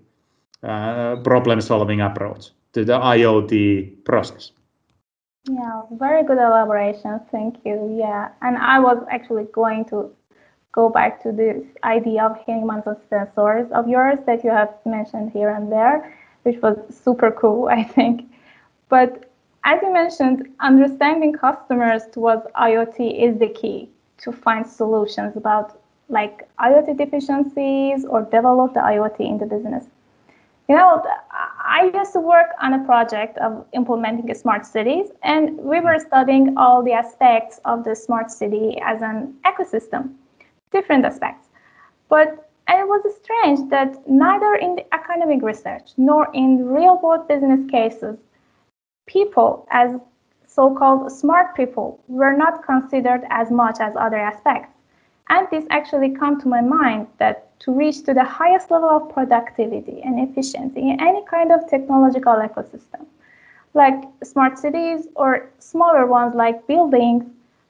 uh, 0.63 1.15
problem 1.17 1.61
solving 1.61 2.01
approach 2.01 2.51
to 2.73 2.83
the 2.83 2.99
iot 2.99 4.03
process 4.03 4.51
yeah 5.45 5.81
very 5.91 6.23
good 6.23 6.37
elaboration. 6.37 7.19
Thank 7.31 7.57
you. 7.65 7.95
Yeah 7.97 8.29
and 8.41 8.57
i 8.57 8.79
was 8.79 8.97
actually 9.09 9.45
going 9.53 9.85
to 9.85 10.11
go 10.71 10.89
back 10.89 11.21
to 11.23 11.31
this 11.31 11.63
idea 11.83 12.23
of 12.23 12.37
humans 12.45 12.83
as 12.87 12.97
sensors 13.11 13.71
of 13.71 13.87
yours 13.87 14.19
that 14.25 14.43
you 14.43 14.51
have 14.51 14.73
mentioned 14.85 15.31
here 15.31 15.49
and 15.49 15.71
there 15.71 16.15
which 16.43 16.61
was 16.61 16.77
super 16.89 17.31
cool 17.31 17.67
i 17.79 17.83
think. 17.83 18.29
But 18.89 19.31
as 19.63 19.81
you 19.81 19.91
mentioned 19.93 20.47
understanding 20.59 21.33
customers 21.33 22.03
towards 22.11 22.45
iot 22.55 22.97
is 23.25 23.39
the 23.39 23.49
key 23.49 23.89
to 24.19 24.31
find 24.31 24.65
solutions 24.67 25.35
about 25.37 25.81
like 26.09 26.47
IoT 26.59 26.97
deficiencies 26.97 28.03
or 28.05 28.23
develop 28.23 28.73
the 28.73 28.79
IoT 28.79 29.19
in 29.19 29.37
the 29.37 29.45
business. 29.45 29.85
You 30.69 30.75
know, 30.75 31.03
I 31.31 31.89
used 31.95 32.13
to 32.13 32.19
work 32.19 32.51
on 32.61 32.73
a 32.73 32.85
project 32.85 33.39
of 33.39 33.65
implementing 33.73 34.31
smart 34.35 34.67
cities, 34.67 35.09
and 35.23 35.57
we 35.57 35.79
were 35.79 35.97
studying 35.97 36.55
all 36.57 36.83
the 36.83 36.93
aspects 36.93 37.59
of 37.65 37.83
the 37.83 37.95
smart 37.95 38.29
city 38.29 38.77
as 38.85 39.01
an 39.01 39.33
ecosystem, 39.45 40.13
different 40.71 41.05
aspects. 41.05 41.47
But 42.07 42.49
and 42.67 42.79
it 42.81 42.87
was 42.87 43.01
strange 43.15 43.67
that 43.71 44.07
neither 44.07 44.53
in 44.53 44.75
the 44.75 44.85
academic 44.93 45.41
research 45.41 45.93
nor 45.97 46.29
in 46.35 46.67
real 46.67 46.99
world 47.01 47.27
business 47.27 47.65
cases, 47.71 48.19
people 49.07 49.67
as 49.71 49.99
so-called 50.45 51.11
smart 51.11 51.55
people 51.55 51.99
were 52.07 52.37
not 52.37 52.63
considered 52.63 53.23
as 53.31 53.49
much 53.49 53.77
as 53.79 53.95
other 53.95 54.17
aspects. 54.17 54.78
And 55.29 55.47
this 55.51 55.65
actually 55.69 56.09
come 56.09 56.39
to 56.41 56.47
my 56.47 56.61
mind 56.61 57.07
that 57.17 57.59
to 57.59 57.71
reach 57.71 58.03
to 58.05 58.13
the 58.13 58.23
highest 58.23 58.71
level 58.71 58.89
of 58.89 59.09
productivity 59.13 60.01
and 60.01 60.27
efficiency 60.29 60.89
in 60.89 60.99
any 60.99 61.23
kind 61.25 61.51
of 61.51 61.69
technological 61.69 62.33
ecosystem, 62.33 63.05
like 63.73 64.01
smart 64.23 64.57
cities 64.57 65.07
or 65.15 65.49
smaller 65.59 66.05
ones 66.07 66.33
like 66.33 66.65
buildings, 66.67 67.25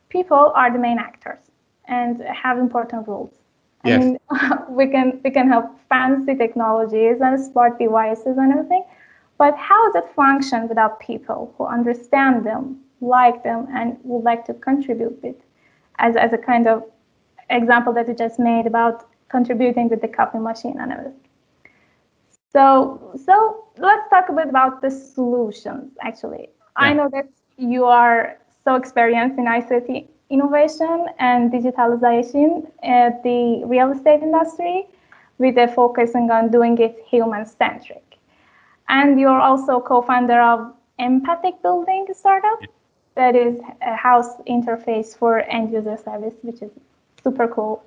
people 0.10 0.51
are 0.56 0.72
the 0.72 0.80
main 0.80 1.00
actors 1.00 1.39
and 1.86 2.22
have 2.22 2.58
important 2.58 3.08
roles. 3.08 3.32
Yes. 3.84 4.01
I 4.01 4.06
mean, 4.06 4.18
we 4.70 4.88
can 4.88 5.20
we 5.24 5.32
can 5.32 5.50
have 5.50 5.70
fancy 5.89 6.36
technologies 6.36 7.18
and 7.22 7.39
smart 7.39 7.80
devices 7.80 8.38
and 8.38 8.51
everything, 8.51 8.84
but 9.38 9.56
how 9.58 9.92
does 9.92 10.04
it 10.04 10.10
function 10.16 10.68
without 10.68 11.00
people 11.00 11.54
who 11.58 11.66
understand 11.66 12.46
them, 12.46 12.80
like 13.01 13.44
them, 13.44 13.68
and 13.74 13.98
would 14.04 14.24
like 14.24 14.46
to 14.46 14.54
contribute 14.54 15.22
with? 15.24 15.36
As, 16.01 16.16
as 16.16 16.32
a 16.32 16.38
kind 16.38 16.66
of 16.66 16.84
example 17.50 17.94
that 17.94 18.08
you 18.08 18.13
just 18.13 18.39
made 18.39 18.65
about 18.65 19.08
contributing 19.29 19.89
with 19.89 20.01
the 20.01 20.08
coffee 20.08 20.39
machine 20.39 20.77
and 20.79 20.91
everything. 20.91 21.20
So, 22.51 23.12
so 23.25 23.65
let's 23.77 24.10
talk 24.10 24.29
a 24.29 24.34
bit 24.34 24.50
about 24.50 24.82
the 24.82 24.89
solutions. 24.89 25.94
Actually, 26.01 26.50
yeah. 26.50 26.88
I 26.88 26.94
know 26.94 27.10
that 27.13 27.27
you 27.58 27.86
are 27.86 28.38
so 28.63 28.75
experienced 28.75 29.38
in 29.38 29.46
ICT 29.46 30.08
innovation 30.29 31.08
and 31.18 31.51
digitalization 31.51 32.70
at 32.84 33.24
the 33.24 33.63
real 33.65 33.91
estate 33.91 34.22
industry, 34.22 34.88
with 35.39 35.58
a 35.58 35.68
focusing 35.70 36.29
on 36.29 36.51
doing 36.51 36.77
it 36.77 37.03
human 37.08 37.46
centric. 37.46 38.18
And 38.89 39.20
you're 39.20 39.39
also 39.39 39.79
co-founder 39.79 40.39
of 40.39 40.74
Empathic 41.00 41.62
Building 41.62 42.08
startup 42.13 42.60
that 43.15 43.36
is 43.36 43.60
a 43.82 43.96
house 43.96 44.36
interface 44.48 45.18
for 45.18 45.39
end 45.41 45.72
user 45.72 45.98
service, 45.98 46.36
which 46.41 46.62
is 46.62 46.72
super 47.24 47.48
cool. 47.48 47.84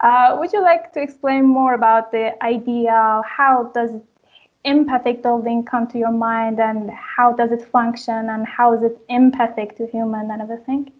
Uh, 0.00 0.36
would 0.38 0.52
you 0.52 0.62
like 0.62 0.92
to 0.92 1.00
explain 1.00 1.44
more 1.44 1.74
about 1.74 2.12
the 2.12 2.32
idea? 2.44 3.22
How 3.24 3.70
does 3.74 3.90
empathic 4.64 5.22
building 5.22 5.64
come 5.64 5.86
to 5.88 5.98
your 5.98 6.12
mind, 6.12 6.60
and 6.60 6.90
how 6.90 7.32
does 7.32 7.52
it 7.52 7.62
function, 7.62 8.28
and 8.28 8.46
how 8.46 8.72
is 8.72 8.82
it 8.82 8.98
empathic 9.08 9.76
to 9.76 9.86
human 9.86 10.30
and 10.30 10.42
everything? 10.42 10.90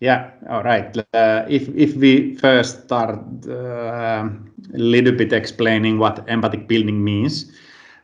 Yeah, 0.00 0.30
all 0.48 0.62
right. 0.62 0.96
Uh, 1.14 1.44
if 1.48 1.68
if 1.74 1.96
we 1.96 2.34
first 2.36 2.84
start 2.84 3.18
uh, 3.48 4.28
a 4.74 4.78
little 4.78 5.12
bit 5.12 5.32
explaining 5.32 5.98
what 5.98 6.24
empathic 6.28 6.68
building 6.68 7.02
means, 7.02 7.50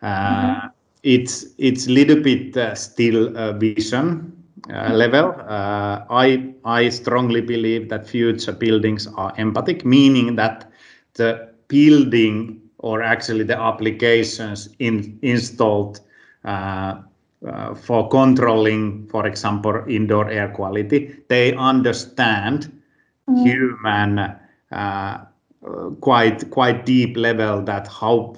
mm-hmm. 0.02 0.68
It's 1.02 1.46
it's 1.58 1.86
little 1.86 2.20
bit 2.20 2.56
uh, 2.56 2.74
still 2.74 3.36
a 3.36 3.52
vision 3.52 4.35
uh, 4.72 4.92
level. 4.92 5.34
Uh, 5.48 6.04
I 6.10 6.54
I 6.64 6.88
strongly 6.88 7.40
believe 7.40 7.88
that 7.88 8.08
future 8.08 8.52
buildings 8.52 9.06
are 9.06 9.32
empathic, 9.36 9.84
meaning 9.84 10.36
that 10.36 10.70
the 11.14 11.48
building 11.68 12.60
or 12.78 13.02
actually 13.02 13.44
the 13.44 13.58
applications 13.58 14.68
in, 14.78 15.18
installed 15.22 16.00
uh, 16.44 16.94
uh, 17.46 17.74
for 17.74 18.08
controlling, 18.08 19.06
for 19.08 19.26
example, 19.26 19.84
indoor 19.88 20.28
air 20.30 20.48
quality, 20.48 21.14
they 21.28 21.54
understand 21.54 22.72
mm. 23.28 23.42
human 23.42 24.18
uh, 24.72 25.24
quite 26.00 26.50
quite 26.50 26.86
deep 26.86 27.16
level 27.16 27.62
that 27.62 27.88
how 27.88 28.34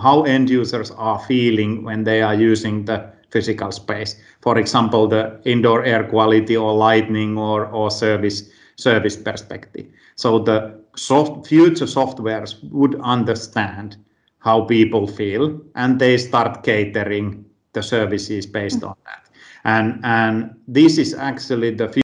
how 0.00 0.22
end 0.22 0.50
users 0.50 0.90
are 0.92 1.18
feeling 1.20 1.84
when 1.84 2.04
they 2.04 2.22
are 2.22 2.34
using 2.34 2.84
the 2.84 3.12
physical 3.32 3.72
space. 3.72 4.16
For 4.40 4.58
example, 4.58 5.08
the 5.08 5.40
indoor 5.44 5.84
air 5.84 6.04
quality 6.04 6.56
or 6.56 6.72
lighting 6.74 7.38
or, 7.38 7.66
or 7.66 7.90
service 7.90 8.50
service 8.76 9.16
perspective. 9.16 9.86
So 10.16 10.38
the 10.38 10.80
soft, 10.96 11.46
future 11.46 11.86
softwares 11.86 12.62
would 12.70 13.00
understand 13.00 13.96
how 14.38 14.64
people 14.64 15.06
feel 15.06 15.60
and 15.74 15.98
they 15.98 16.18
start 16.18 16.62
catering 16.62 17.44
the 17.72 17.82
services 17.82 18.46
based 18.46 18.80
mm-hmm. 18.80 18.88
on 18.88 18.96
that. 19.04 19.28
And, 19.64 20.00
and 20.04 20.54
this 20.66 20.98
is 20.98 21.14
actually 21.14 21.70
the 21.74 22.02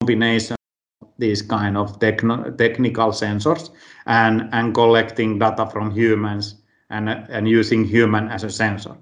combination 0.00 0.56
of 1.02 1.08
these 1.18 1.42
kind 1.42 1.76
of 1.76 1.98
techno- 2.00 2.50
technical 2.52 3.10
sensors 3.10 3.70
and 4.06 4.48
and 4.52 4.74
collecting 4.74 5.38
data 5.38 5.66
from 5.66 5.90
humans 5.90 6.56
and 6.90 7.08
and 7.08 7.48
using 7.48 7.84
human 7.84 8.28
as 8.28 8.44
a 8.44 8.50
sensor. 8.50 8.96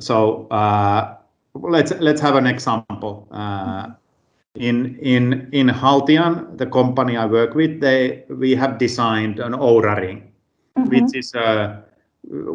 So 0.00 0.46
uh, 0.48 1.16
let's 1.54 1.92
let's 2.00 2.20
have 2.20 2.36
an 2.36 2.46
example. 2.46 3.28
Uh, 3.30 3.90
in 4.54 4.98
in 4.98 5.48
in 5.52 5.68
Haltian, 5.68 6.56
the 6.56 6.66
company 6.66 7.16
I 7.16 7.26
work 7.26 7.54
with, 7.54 7.80
they 7.80 8.24
we 8.28 8.54
have 8.54 8.78
designed 8.78 9.40
an 9.40 9.52
Oura 9.52 9.96
ring, 9.96 10.32
mm-hmm. 10.76 10.88
which 10.88 11.16
is 11.16 11.34
a 11.34 11.84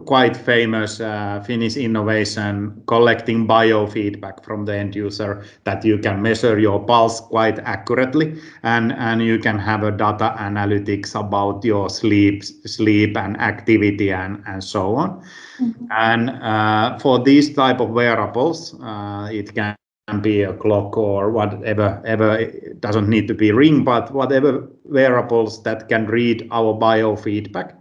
quite 0.05 0.37
famous 0.37 0.99
uh, 0.99 1.41
Finnish 1.45 1.77
innovation 1.77 2.81
collecting 2.87 3.47
biofeedback 3.47 4.43
from 4.43 4.65
the 4.65 4.75
end 4.75 4.95
user 4.95 5.43
that 5.63 5.83
you 5.83 5.97
can 5.97 6.21
measure 6.21 6.59
your 6.59 6.83
pulse 6.85 7.19
quite 7.19 7.57
accurately 7.59 8.39
and, 8.61 8.93
and 8.93 9.23
you 9.23 9.39
can 9.39 9.57
have 9.57 9.83
a 9.83 9.91
data 9.91 10.35
analytics 10.37 11.19
about 11.19 11.63
your 11.65 11.89
sleep 11.89 12.43
sleep 12.43 13.17
and 13.17 13.39
activity 13.39 14.11
and, 14.11 14.43
and 14.45 14.63
so 14.63 14.95
on. 14.95 15.23
Mm-hmm. 15.59 15.85
And 15.91 16.29
uh, 16.29 16.99
for 16.99 17.23
these 17.23 17.53
type 17.53 17.79
of 17.79 17.89
wearables, 17.89 18.79
uh, 18.81 19.29
it 19.31 19.55
can 19.55 19.75
be 20.21 20.43
a 20.43 20.53
clock 20.53 20.97
or 20.97 21.31
whatever 21.31 22.01
ever 22.05 22.37
it 22.37 22.79
doesn't 22.81 23.07
need 23.07 23.27
to 23.27 23.33
be 23.33 23.51
ring 23.51 23.83
but 23.83 24.11
whatever 24.11 24.67
wearables 24.83 25.63
that 25.63 25.87
can 25.87 26.05
read 26.07 26.45
our 26.51 26.73
biofeedback 26.73 27.73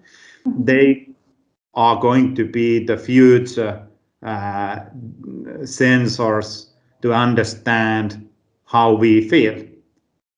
mm-hmm. 0.46 0.64
they 0.64 1.11
are 1.74 2.00
going 2.00 2.34
to 2.34 2.44
be 2.44 2.84
the 2.84 2.96
future 2.96 3.86
uh, 4.22 4.80
sensors 5.62 6.66
to 7.02 7.12
understand 7.12 8.28
how 8.66 8.92
we 8.92 9.28
feel. 9.28 9.64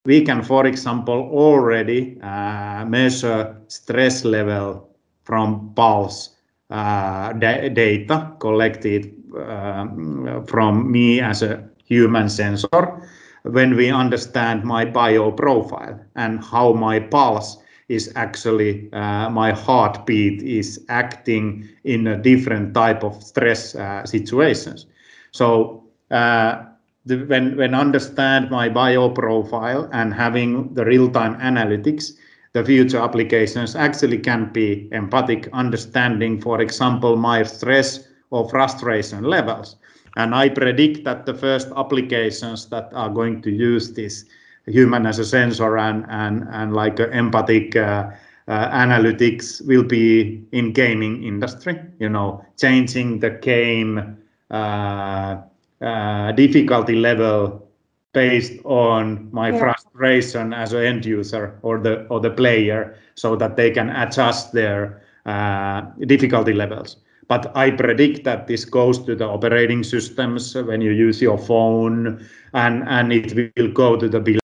We 0.07 0.23
can, 0.23 0.43
for 0.43 0.67
example, 0.67 1.14
already 1.33 2.19
uh, 2.21 2.85
measure 2.87 3.57
stress 3.69 4.25
level 4.25 4.88
from 5.25 5.73
pulse 5.75 6.37
uh, 6.71 7.33
da 7.33 7.69
data 7.69 8.33
collected 8.38 9.14
um, 9.37 10.45
from 10.47 10.91
me 10.91 11.21
as 11.21 11.43
a 11.43 11.69
human 11.85 12.29
sensor 12.29 13.09
when 13.43 13.76
we 13.76 13.91
understand 13.91 14.64
my 14.64 14.85
bio 14.85 15.31
profile 15.31 16.00
and 16.17 16.43
how 16.43 16.73
my 16.73 16.99
pulse 16.99 17.59
is 17.88 18.12
actually 18.14 18.88
uh, 18.93 19.29
my 19.31 19.53
heartbeat 19.53 20.43
is 20.43 20.85
acting 20.88 21.69
in 21.85 22.07
a 22.07 22.17
different 22.17 22.75
type 22.75 23.05
of 23.05 23.23
stress 23.23 23.75
uh, 23.75 24.05
situations. 24.07 24.87
So 25.33 25.85
uh, 26.11 26.64
the, 27.05 27.19
when 27.26 27.57
when 27.57 27.75
understand 27.75 28.50
my 28.50 28.69
bio 28.69 29.11
profile 29.11 29.88
and 29.93 30.14
having 30.14 30.73
the 30.75 30.85
real 30.85 31.11
time 31.11 31.38
analytics, 31.41 32.12
the 32.53 32.64
future 32.64 32.99
applications 32.99 33.75
actually 33.76 34.19
can 34.19 34.53
be 34.53 34.88
empathic 34.93 35.49
understanding, 35.53 36.41
for 36.41 36.61
example, 36.61 37.17
my 37.17 37.43
stress 37.43 38.09
or 38.31 38.49
frustration 38.49 39.25
levels. 39.25 39.76
And 40.17 40.35
I 40.35 40.49
predict 40.49 41.05
that 41.05 41.26
the 41.26 41.35
first 41.35 41.69
applications 41.76 42.67
that 42.67 42.91
are 42.95 43.11
going 43.11 43.43
to 43.43 43.50
use 43.50 43.93
this 43.93 44.25
human 44.66 45.06
as 45.06 45.18
a 45.18 45.25
sensor 45.25 45.78
and 45.78 46.04
and 46.09 46.47
and 46.50 46.75
like 46.75 46.99
empathic 47.00 47.76
uh, 47.76 48.11
uh, 48.49 48.68
analytics 48.71 49.66
will 49.66 49.83
be 49.83 50.42
in 50.52 50.73
gaming 50.73 51.25
industry. 51.25 51.80
You 51.99 52.09
know, 52.09 52.44
changing 52.59 53.21
the 53.21 53.30
game 53.30 54.18
uh, 54.50 55.37
uh 55.80 56.33
difficulty 56.33 56.94
level 56.94 57.68
based 58.12 58.52
on 58.64 59.28
my 59.33 59.50
yeah. 59.50 59.59
frustration 59.59 60.52
as 60.52 60.73
an 60.73 60.85
end 60.85 61.04
user 61.04 61.59
or 61.62 61.78
the 61.78 62.06
or 62.09 62.21
the 62.21 62.30
player, 62.30 62.97
so 63.14 63.37
that 63.37 63.56
they 63.56 63.71
can 63.71 63.90
adjust 63.90 64.52
their 64.52 65.02
uh, 65.26 65.83
difficulty 66.06 66.52
levels. 66.52 66.97
But 67.26 67.50
I 67.56 67.71
predict 67.71 68.25
that 68.25 68.47
this 68.47 68.64
goes 68.66 69.02
to 69.06 69.14
the 69.14 69.26
operating 69.26 69.83
systems 69.83 70.54
when 70.54 70.83
you 70.83 70.90
use 70.90 71.23
your 71.23 71.38
phone, 71.38 72.25
and 72.52 72.85
and 72.87 73.12
it 73.12 73.35
will 73.57 73.72
go 73.72 73.96
to 73.96 74.09
the 74.09 74.43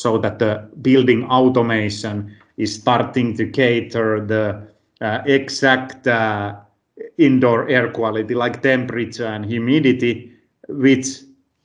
so 0.00 0.18
that 0.18 0.38
the 0.38 0.68
building 0.82 1.24
automation 1.30 2.34
is 2.56 2.74
starting 2.74 3.36
to 3.36 3.46
cater 3.50 4.24
the 4.24 4.66
uh, 5.04 5.22
exact 5.26 6.06
uh, 6.06 6.54
indoor 7.18 7.68
air 7.68 7.90
quality 7.92 8.34
like 8.34 8.62
temperature 8.62 9.26
and 9.26 9.44
humidity 9.44 10.32
which 10.68 11.06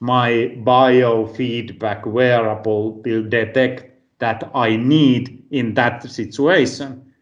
my 0.00 0.52
biofeedback 0.64 2.06
wearable 2.06 3.00
will 3.04 3.22
detect 3.24 3.90
that 4.18 4.50
I 4.54 4.76
need 4.76 5.42
in 5.50 5.74
that 5.74 6.02
situation. 6.10 7.12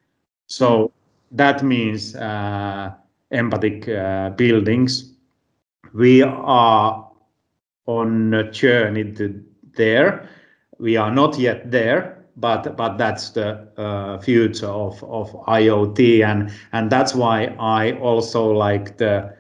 So 0.47 0.93
that 1.33 1.63
means 1.63 2.15
uh, 2.17 2.93
empathic 3.31 3.89
uh, 3.89 4.31
buildings. 4.31 5.13
We 5.93 6.23
are 6.23 7.11
on 7.87 8.35
a 8.35 8.51
journey 8.51 9.13
to 9.13 9.45
there 9.77 10.29
we 10.79 10.97
are 10.97 11.11
not 11.11 11.39
yet 11.39 11.71
there, 11.71 12.25
but 12.37 12.77
but 12.77 12.99
that's 12.99 13.31
the 13.31 13.67
uh, 13.77 14.19
future 14.19 14.69
of 14.69 15.03
of 15.05 15.31
IoT, 15.47 16.25
and 16.25 16.51
and 16.73 16.91
that's 16.91 17.15
why 17.15 17.55
I 17.59 17.93
also 17.99 18.51
like 18.53 18.99
the 18.99 19.33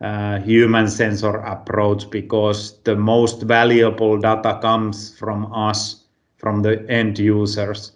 uh, 0.00 0.38
human 0.40 0.88
sensor 0.88 1.36
approach 1.38 2.10
because 2.10 2.80
the 2.84 2.96
most 2.96 3.42
valuable 3.42 4.18
data 4.18 4.58
comes 4.60 5.16
from 5.18 5.52
us, 5.52 6.04
from 6.38 6.62
the 6.62 6.84
end 6.90 7.18
users. 7.18 7.92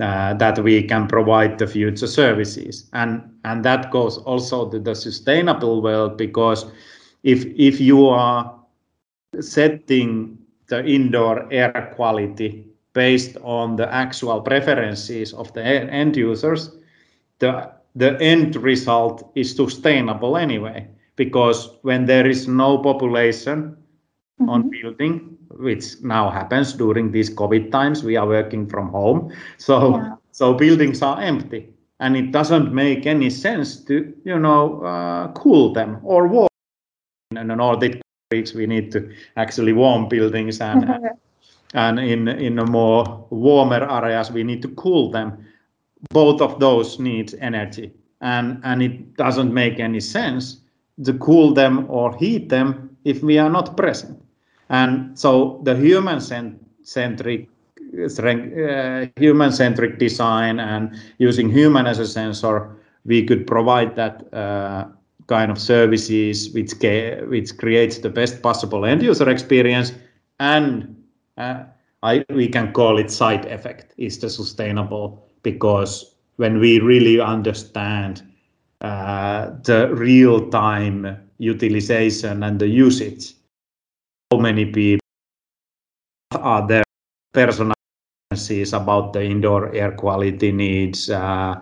Uh, 0.00 0.32
that 0.32 0.58
we 0.58 0.82
can 0.82 1.06
provide 1.06 1.58
the 1.58 1.66
future 1.66 2.06
services 2.06 2.88
and 2.94 3.20
and 3.44 3.62
that 3.62 3.90
goes 3.90 4.16
also 4.18 4.70
to 4.70 4.78
the 4.78 4.94
sustainable 4.94 5.82
world 5.82 6.16
because 6.16 6.64
if 7.24 7.44
if 7.58 7.78
you 7.78 8.06
are 8.06 8.58
setting 9.40 10.38
the 10.72 10.82
indoor 10.86 11.46
air 11.52 11.92
quality 11.94 12.64
based 12.94 13.36
on 13.42 13.76
the 13.76 13.92
actual 13.92 14.40
preferences 14.40 15.34
of 15.34 15.52
the 15.52 15.62
end 15.62 16.16
users, 16.16 16.70
the, 17.40 17.70
the 17.94 18.18
end 18.22 18.56
result 18.56 19.30
is 19.34 19.54
sustainable 19.54 20.38
anyway. 20.38 20.88
Because 21.16 21.76
when 21.82 22.06
there 22.06 22.26
is 22.26 22.48
no 22.48 22.78
population 22.78 23.76
mm-hmm. 24.40 24.48
on 24.48 24.70
building, 24.70 25.36
which 25.50 26.00
now 26.02 26.30
happens 26.30 26.72
during 26.72 27.12
these 27.12 27.28
COVID 27.28 27.70
times, 27.70 28.02
we 28.02 28.16
are 28.16 28.26
working 28.26 28.66
from 28.66 28.88
home. 28.88 29.30
So, 29.58 29.98
yeah. 29.98 30.14
so 30.32 30.54
buildings 30.54 31.02
are 31.02 31.20
empty 31.20 31.68
and 32.00 32.16
it 32.16 32.32
doesn't 32.32 32.72
make 32.72 33.04
any 33.04 33.28
sense 33.28 33.84
to, 33.84 34.10
you 34.24 34.38
know, 34.38 34.80
uh, 34.82 35.32
cool 35.32 35.74
them 35.74 36.00
or 36.02 36.28
warm 36.28 36.48
in 37.36 37.48
the 37.48 37.56
Nordic 37.56 38.01
weeks 38.32 38.54
we 38.54 38.66
need 38.66 38.90
to 38.92 39.00
actually 39.36 39.72
warm 39.72 40.08
buildings 40.08 40.60
and 40.60 40.84
and 41.74 41.98
in 41.98 42.28
in 42.28 42.58
a 42.58 42.66
more 42.66 43.26
warmer 43.30 43.82
areas 43.90 44.30
we 44.30 44.42
need 44.42 44.62
to 44.62 44.68
cool 44.68 45.10
them. 45.10 45.28
Both 46.10 46.40
of 46.40 46.58
those 46.58 46.98
need 46.98 47.34
energy. 47.40 47.92
And 48.20 48.60
and 48.64 48.82
it 48.82 49.16
doesn't 49.16 49.52
make 49.52 49.80
any 49.80 50.00
sense 50.00 50.60
to 51.04 51.12
cool 51.18 51.54
them 51.54 51.86
or 51.88 52.16
heat 52.18 52.48
them 52.48 52.96
if 53.04 53.22
we 53.22 53.38
are 53.38 53.50
not 53.50 53.76
present. 53.76 54.18
And 54.68 55.18
so 55.18 55.60
the 55.64 55.74
human 55.74 56.20
centric 56.82 57.48
uh, 57.92 59.06
human 59.16 59.52
centric 59.52 59.98
design 59.98 60.60
and 60.60 60.96
using 61.18 61.50
human 61.50 61.86
as 61.86 61.98
a 61.98 62.06
sensor 62.06 62.70
we 63.04 63.26
could 63.26 63.46
provide 63.46 63.96
that 63.96 64.32
uh, 64.32 64.86
kind 65.26 65.50
of 65.50 65.58
services 65.58 66.52
which 66.52 66.72
which 67.28 67.56
creates 67.58 67.98
the 67.98 68.08
best 68.08 68.42
possible 68.42 68.84
end 68.84 69.02
user 69.02 69.28
experience 69.28 69.92
and 70.40 70.96
uh, 71.36 71.64
I, 72.02 72.24
we 72.30 72.48
can 72.48 72.72
call 72.72 72.98
it 72.98 73.10
side 73.10 73.44
effect 73.46 73.94
is 73.96 74.18
the 74.18 74.28
sustainable 74.28 75.24
because 75.42 76.16
when 76.36 76.58
we 76.58 76.80
really 76.80 77.20
understand 77.20 78.22
uh, 78.80 79.50
the 79.62 79.94
real 79.94 80.50
time 80.50 81.16
utilization 81.38 82.42
and 82.42 82.58
the 82.58 82.68
usage 82.68 83.34
how 84.30 84.38
many 84.38 84.66
people 84.66 85.06
are 86.32 86.66
there 86.66 86.82
personal 87.32 87.72
about 88.72 89.12
the 89.12 89.22
indoor 89.22 89.72
air 89.74 89.92
quality 89.92 90.50
needs 90.50 91.10
uh, 91.10 91.60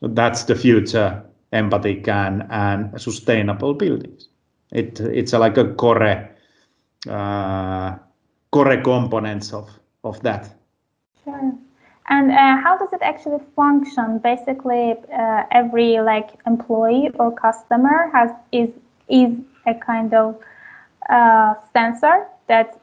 that's 0.00 0.44
the 0.44 0.54
future 0.54 1.22
empathic 1.52 2.08
and, 2.08 2.46
and 2.50 3.00
sustainable 3.00 3.74
buildings. 3.74 4.28
It, 4.72 5.00
it's 5.00 5.32
like 5.32 5.56
a 5.56 5.72
core, 5.74 6.28
uh, 7.08 7.96
core 8.50 8.82
components 8.82 9.52
of, 9.52 9.70
of 10.04 10.20
that. 10.22 10.54
Sure. 11.24 11.52
And 12.10 12.30
uh, 12.30 12.56
how 12.62 12.78
does 12.78 12.92
it 12.92 13.02
actually 13.02 13.40
function? 13.54 14.18
Basically, 14.18 14.94
uh, 15.12 15.42
every 15.50 16.00
like 16.00 16.30
employee 16.46 17.10
or 17.18 17.34
customer 17.34 18.10
has 18.12 18.30
is 18.50 18.70
is 19.08 19.36
a 19.66 19.74
kind 19.74 20.14
of 20.14 20.40
uh, 21.10 21.54
sensor 21.74 22.26
that 22.46 22.80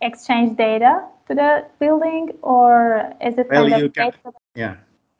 exchange 0.00 0.56
data 0.56 1.04
to 1.28 1.34
the 1.34 1.66
building, 1.78 2.30
or 2.40 3.12
is 3.20 3.36
it 3.36 3.46
well, 3.50 3.68
kind 3.68 3.84
of 3.84 3.92
can, 3.92 4.12
yeah. 4.54 4.76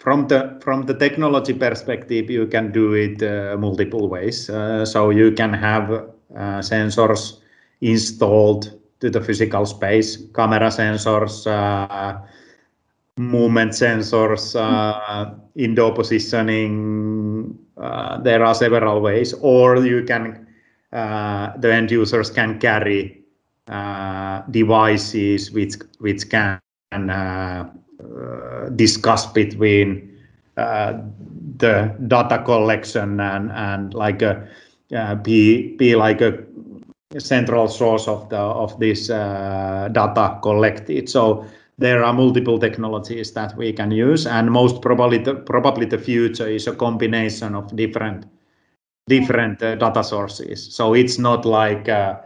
From 0.06 0.28
the 0.28 0.56
from 0.62 0.86
the 0.86 0.94
technology 0.94 1.52
perspective, 1.52 2.30
you 2.30 2.46
can 2.46 2.70
do 2.70 2.94
it 2.94 3.20
uh, 3.24 3.56
multiple 3.58 4.08
ways. 4.08 4.48
Uh, 4.48 4.84
so 4.86 5.10
you 5.10 5.32
can 5.32 5.52
have 5.52 5.90
uh, 5.90 6.62
sensors 6.62 7.40
installed 7.80 8.70
to 9.00 9.10
the 9.10 9.20
physical 9.20 9.66
space, 9.66 10.16
camera 10.32 10.70
sensors, 10.70 11.44
uh, 11.50 12.20
movement 13.16 13.72
sensors, 13.72 14.54
uh, 14.54 15.34
indoor 15.56 15.92
positioning. 15.92 17.58
Uh, 17.76 18.22
there 18.22 18.44
are 18.44 18.54
several 18.54 19.00
ways, 19.00 19.34
or 19.40 19.84
you 19.84 20.04
can 20.04 20.46
the 20.92 21.72
end 21.72 21.90
users 21.90 22.30
can 22.30 22.60
carry 22.60 23.24
devices 24.52 25.50
which 25.50 25.74
which 25.98 26.30
can 26.30 26.60
discuss 28.76 29.26
between 29.26 30.10
the 31.58 31.94
data 32.06 32.42
collection 32.44 33.20
and 33.20 33.50
and 33.52 33.94
like 33.94 34.22
a 34.22 34.48
uh, 34.96 35.14
be 35.16 35.76
be 35.76 35.96
like 35.96 36.20
a 36.20 36.44
central 37.18 37.68
source 37.68 38.08
of 38.08 38.28
the 38.28 38.36
of 38.36 38.78
this 38.78 39.10
uh, 39.10 39.88
data 39.92 40.38
collected. 40.42 41.08
So 41.08 41.46
there 41.78 42.04
are 42.04 42.12
multiple 42.12 42.58
technologies 42.58 43.32
that 43.32 43.56
we 43.56 43.72
can 43.72 43.90
use, 43.90 44.26
and 44.26 44.50
most 44.50 44.80
probably 44.82 45.18
the, 45.18 45.34
probably 45.34 45.86
the 45.86 45.98
future 45.98 46.48
is 46.48 46.66
a 46.66 46.74
combination 46.74 47.54
of 47.54 47.74
different 47.76 48.26
different 49.08 49.62
uh, 49.62 49.76
data 49.76 50.02
sources. 50.02 50.74
So 50.74 50.94
it's 50.94 51.18
not 51.18 51.44
like 51.44 51.88
uh, 51.88 52.16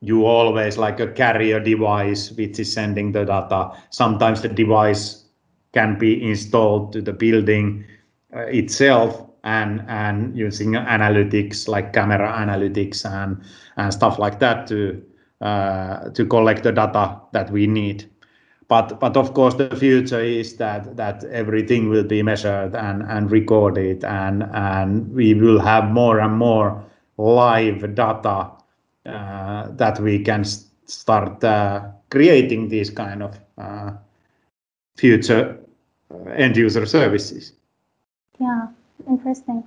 you 0.00 0.26
always 0.26 0.78
like 0.78 1.00
a 1.00 1.06
carrier 1.06 1.60
device 1.60 2.32
which 2.32 2.58
is 2.58 2.72
sending 2.72 3.12
the 3.12 3.24
data. 3.24 3.70
Sometimes 3.90 4.42
the 4.42 4.48
device 4.48 5.23
can 5.74 5.98
be 5.98 6.22
installed 6.22 6.92
to 6.92 7.02
the 7.02 7.12
building 7.12 7.84
uh, 8.34 8.46
itself 8.46 9.26
and 9.44 9.84
and 9.88 10.36
using 10.36 10.72
analytics 10.72 11.68
like 11.68 11.92
camera 11.92 12.32
analytics 12.32 13.04
and 13.04 13.42
and 13.76 13.92
stuff 13.92 14.18
like 14.18 14.38
that 14.40 14.66
to 14.66 15.02
uh, 15.40 16.08
to 16.10 16.24
collect 16.24 16.62
the 16.62 16.72
data 16.72 17.20
that 17.32 17.50
we 17.50 17.66
need. 17.66 18.04
But 18.68 18.98
but 18.98 19.16
of 19.16 19.34
course 19.34 19.54
the 19.54 19.76
future 19.76 20.22
is 20.22 20.56
that 20.56 20.96
that 20.96 21.24
everything 21.24 21.90
will 21.90 22.04
be 22.04 22.22
measured 22.22 22.74
and 22.74 23.02
and 23.02 23.30
recorded 23.30 24.04
and 24.04 24.44
and 24.54 25.12
we 25.14 25.34
will 25.34 25.60
have 25.60 25.90
more 25.90 26.20
and 26.20 26.38
more 26.38 26.82
live 27.18 27.94
data 27.94 28.50
uh, 29.06 29.68
that 29.76 30.00
we 30.00 30.18
can 30.18 30.44
start 30.86 31.44
uh, 31.44 31.82
creating 32.10 32.68
these 32.68 32.88
kind 32.90 33.22
of 33.22 33.38
uh, 33.58 33.92
future 34.96 35.58
end 36.36 36.56
user 36.56 36.86
services. 36.86 37.52
Yeah, 38.40 38.68
interesting. 39.08 39.64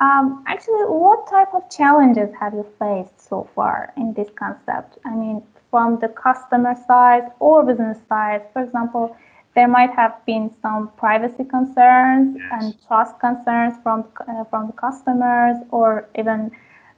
Um, 0.00 0.44
actually, 0.46 0.84
what 0.86 1.28
type 1.28 1.52
of 1.54 1.68
challenges 1.70 2.30
have 2.38 2.54
you 2.54 2.64
faced 2.78 3.28
so 3.28 3.48
far 3.54 3.92
in 3.96 4.14
this 4.14 4.28
concept? 4.36 4.98
I 5.04 5.14
mean, 5.14 5.42
from 5.70 5.98
the 5.98 6.08
customer 6.08 6.74
side 6.86 7.24
or 7.40 7.64
business 7.64 7.98
side, 8.08 8.42
for 8.52 8.62
example, 8.62 9.16
there 9.54 9.66
might 9.66 9.90
have 9.90 10.14
been 10.24 10.54
some 10.62 10.90
privacy 10.96 11.42
concerns 11.44 12.36
yes. 12.36 12.46
and 12.52 12.86
trust 12.86 13.18
concerns 13.18 13.74
from 13.82 14.04
uh, 14.28 14.44
from 14.44 14.68
the 14.68 14.72
customers, 14.74 15.56
or 15.70 16.08
even 16.16 16.52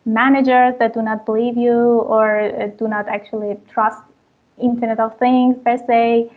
managers 0.05 0.75
that 0.79 0.93
do 0.93 1.01
not 1.01 1.25
believe 1.25 1.57
you 1.57 2.01
or 2.15 2.41
uh, 2.41 2.67
do 2.79 2.87
not 2.87 3.09
actually 3.09 3.57
trust 3.73 4.03
Internet 4.59 5.01
of 5.01 5.19
Things 5.19 5.57
per 5.65 5.79
se. 5.87 6.31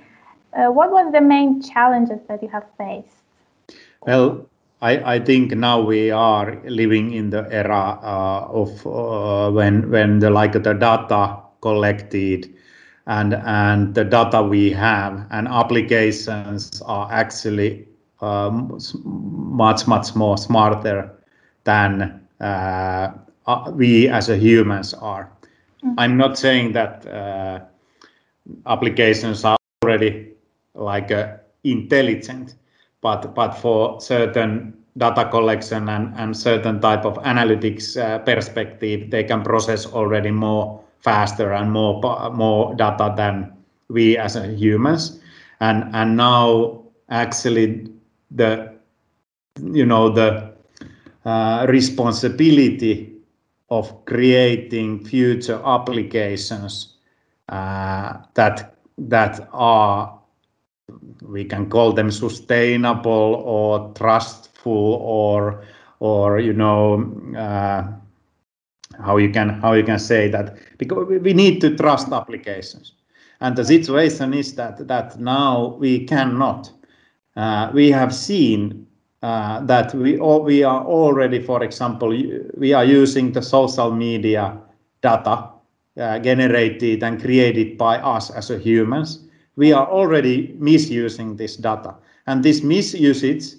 Uh, 0.56 0.72
what 0.72 0.92
was 0.92 1.12
the 1.12 1.22
main 1.22 1.62
challenges 1.62 2.20
that 2.28 2.42
you 2.42 2.50
have 2.50 2.66
faced? 2.78 3.18
Well, 4.06 4.48
I, 4.82 5.16
I 5.16 5.20
think 5.20 5.52
now 5.54 5.82
we 5.82 6.12
are 6.12 6.62
living 6.66 7.14
in 7.14 7.30
the 7.30 7.48
era 7.50 8.00
uh, 8.04 8.48
of 8.52 8.86
uh, 8.86 9.50
when 9.52 9.90
when 9.90 10.20
the 10.20 10.30
like 10.30 10.52
the 10.52 10.74
data 10.74 11.40
collected 11.62 12.54
and 13.08 13.34
and 13.34 13.96
the 13.96 14.04
data 14.04 14.44
we 14.44 14.72
have 14.72 15.26
and 15.32 15.48
applications 15.48 16.82
are 16.82 17.10
actually 17.12 17.88
um, 18.20 18.78
much 19.06 19.88
much 19.88 20.16
more 20.16 20.38
smarter 20.38 21.10
than 21.64 22.20
uh, 22.42 23.12
uh 23.48 23.72
we 23.74 24.10
as 24.10 24.30
a 24.30 24.38
humans 24.38 24.94
are. 24.94 25.32
Mm. 25.84 25.96
I'm 25.98 26.18
not 26.18 26.38
saying 26.38 26.74
that 26.74 27.08
uh, 27.08 27.62
applications 28.66 29.46
are 29.46 29.58
already 29.82 30.33
like 30.76 31.12
uh, 31.12 31.38
intelligent 31.64 32.56
but 33.02 33.34
but 33.36 33.52
for 33.52 34.00
certain 34.02 34.74
data 34.98 35.28
collection 35.30 35.90
and, 35.90 36.14
and 36.18 36.36
certain 36.36 36.80
type 36.80 37.06
of 37.06 37.16
analytics 37.24 37.98
uh, 38.00 38.20
perspective, 38.20 39.10
they 39.10 39.24
can 39.24 39.44
process 39.44 39.86
already 39.86 40.32
more 40.32 40.82
faster 41.00 41.54
and 41.54 41.72
more 41.72 42.00
more 42.34 42.74
data 42.76 43.14
than 43.18 43.52
we 43.90 44.18
as 44.18 44.36
humans. 44.36 45.20
And 45.60 45.94
and 45.94 46.18
now 46.18 46.84
actually 47.10 47.88
the 48.32 48.74
you 49.62 49.86
know 49.86 50.10
the 50.10 50.54
uh, 51.26 51.66
responsibility 51.70 53.14
of 53.70 54.06
creating 54.06 55.04
future 55.06 55.62
applications 55.66 56.96
uh, 57.50 58.18
that 58.36 58.76
that 58.98 59.48
are 59.52 60.20
we 61.22 61.46
can 61.46 61.70
call 61.70 61.94
them 61.94 62.12
sustainable 62.12 63.42
or 63.46 63.94
trustful 63.94 65.00
or 65.02 65.64
or 66.00 66.40
you 66.40 66.54
know 66.54 67.04
uh, 67.38 67.84
how 69.04 69.18
you 69.18 69.30
can 69.30 69.50
how 69.50 69.74
you 69.74 69.84
can 69.84 70.00
say 70.00 70.28
that 70.30 70.58
because 70.78 71.08
we 71.08 71.34
need 71.34 71.62
to 71.62 71.76
trust 71.76 72.12
applications. 72.12 72.94
And 73.42 73.56
the 73.56 73.66
situation 73.66 74.34
is 74.34 74.56
that 74.56 74.88
that 74.88 75.20
now 75.20 75.76
we 75.80 76.06
cannot. 76.06 76.72
Uh, 77.36 77.72
we 77.74 77.90
have 77.92 78.14
seen 78.14 78.86
uh, 79.24 79.62
that 79.66 79.94
we 79.96 80.20
all, 80.20 80.44
we 80.44 80.64
are 80.64 80.84
already 80.86 81.42
for 81.42 81.64
example 81.64 82.10
we 82.58 82.74
are 82.74 82.86
using 82.86 83.32
the 83.32 83.42
social 83.42 83.92
media 83.92 84.58
data 85.02 85.50
uh, 85.98 86.20
generated 86.20 87.04
and 87.04 87.20
created 87.22 87.78
by 87.78 87.98
us 87.98 88.30
as 88.30 88.52
a 88.52 88.60
humans 88.60 89.23
we 89.56 89.72
are 89.72 89.88
already 89.88 90.56
misusing 90.60 91.36
this 91.38 91.56
data. 91.56 91.96
And 92.28 92.44
this 92.44 92.62
misusage 92.62 93.56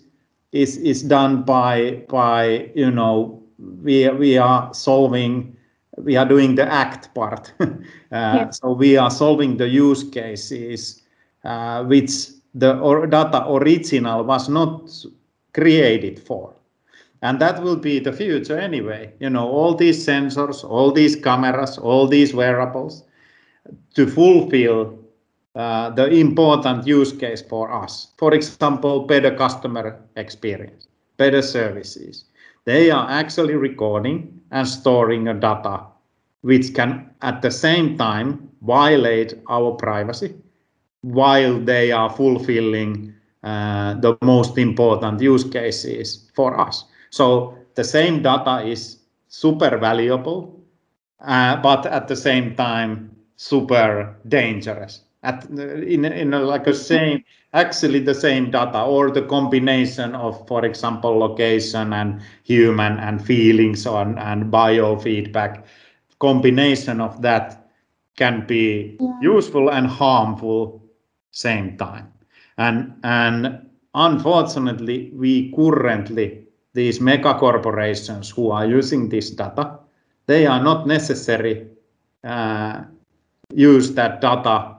is, 0.52 0.76
is 0.78 1.02
done 1.02 1.42
by, 1.42 2.02
by, 2.08 2.70
you 2.74 2.90
know, 2.90 3.42
we, 3.82 4.08
we 4.10 4.38
are 4.38 4.72
solving, 4.74 5.56
we 5.98 6.16
are 6.16 6.26
doing 6.26 6.54
the 6.54 6.70
act 6.70 7.14
part. 7.14 7.52
uh, 7.60 7.68
yeah. 8.10 8.50
So 8.50 8.72
we 8.72 8.96
are 8.96 9.10
solving 9.10 9.56
the 9.56 9.68
use 9.68 10.04
cases 10.04 11.02
uh, 11.44 11.84
which 11.84 12.28
the 12.54 12.78
or 12.78 13.06
data 13.06 13.44
original 13.48 14.24
was 14.24 14.48
not 14.48 14.90
created 15.52 16.20
for. 16.20 16.54
And 17.22 17.40
that 17.40 17.62
will 17.62 17.76
be 17.76 18.00
the 18.00 18.12
future 18.12 18.58
anyway. 18.58 19.12
You 19.18 19.30
know, 19.30 19.48
all 19.48 19.74
these 19.74 20.06
sensors, 20.06 20.62
all 20.62 20.92
these 20.92 21.16
cameras, 21.16 21.78
all 21.78 22.06
these 22.06 22.34
wearables 22.34 23.04
to 23.94 24.06
fulfill 24.06 24.98
uh, 25.54 25.90
the 25.90 26.06
important 26.08 26.86
use 26.86 27.12
case 27.12 27.42
for 27.42 27.72
us. 27.72 28.12
For 28.18 28.34
example, 28.34 29.00
better 29.00 29.34
customer 29.34 30.00
experience, 30.16 30.88
better 31.16 31.42
services. 31.42 32.24
They 32.64 32.90
are 32.90 33.08
actually 33.10 33.54
recording 33.54 34.40
and 34.50 34.66
storing 34.66 35.24
data 35.24 35.86
which 36.42 36.74
can 36.74 37.10
at 37.22 37.40
the 37.42 37.50
same 37.50 37.96
time 37.96 38.50
violate 38.62 39.34
our 39.48 39.72
privacy 39.72 40.34
while 41.02 41.58
they 41.60 41.92
are 41.92 42.10
fulfilling 42.10 43.14
uh, 43.42 43.94
the 44.00 44.16
most 44.22 44.58
important 44.58 45.20
use 45.20 45.44
cases 45.44 46.30
for 46.34 46.58
us. 46.58 46.84
So 47.10 47.54
the 47.74 47.84
same 47.84 48.22
data 48.22 48.62
is 48.66 48.98
super 49.28 49.78
valuable, 49.78 50.60
uh, 51.20 51.56
but 51.62 51.86
at 51.86 52.08
the 52.08 52.16
same 52.16 52.54
time 52.56 53.16
super 53.36 54.16
dangerous 54.28 55.03
at 55.24 55.44
in 55.48 56.04
in 56.04 56.30
like 56.30 56.66
a 56.66 56.74
same 56.74 57.24
actually 57.52 58.00
the 58.00 58.14
same 58.14 58.50
data 58.50 58.82
or 58.82 59.10
the 59.10 59.22
combination 59.22 60.14
of 60.14 60.46
for 60.46 60.64
example 60.64 61.18
location 61.18 61.92
and 61.92 62.20
human 62.44 62.98
and 62.98 63.24
feelings 63.24 63.86
on 63.86 64.18
and 64.18 64.52
biofeedback. 64.52 65.64
Combination 66.20 67.00
of 67.00 67.20
that 67.22 67.70
can 68.16 68.46
be 68.46 68.98
useful 69.20 69.70
and 69.70 69.86
harmful 69.86 70.82
same 71.32 71.76
time. 71.76 72.12
And 72.58 72.94
and 73.02 73.68
unfortunately 73.94 75.10
we 75.14 75.52
currently 75.52 76.46
these 76.74 77.00
mega 77.00 77.34
corporations 77.34 78.30
who 78.30 78.50
are 78.50 78.66
using 78.66 79.08
this 79.08 79.30
data 79.30 79.78
they 80.26 80.46
are 80.46 80.62
not 80.62 80.86
necessary 80.86 81.68
uh, 82.24 82.82
use 83.54 83.92
that 83.94 84.20
data 84.20 84.73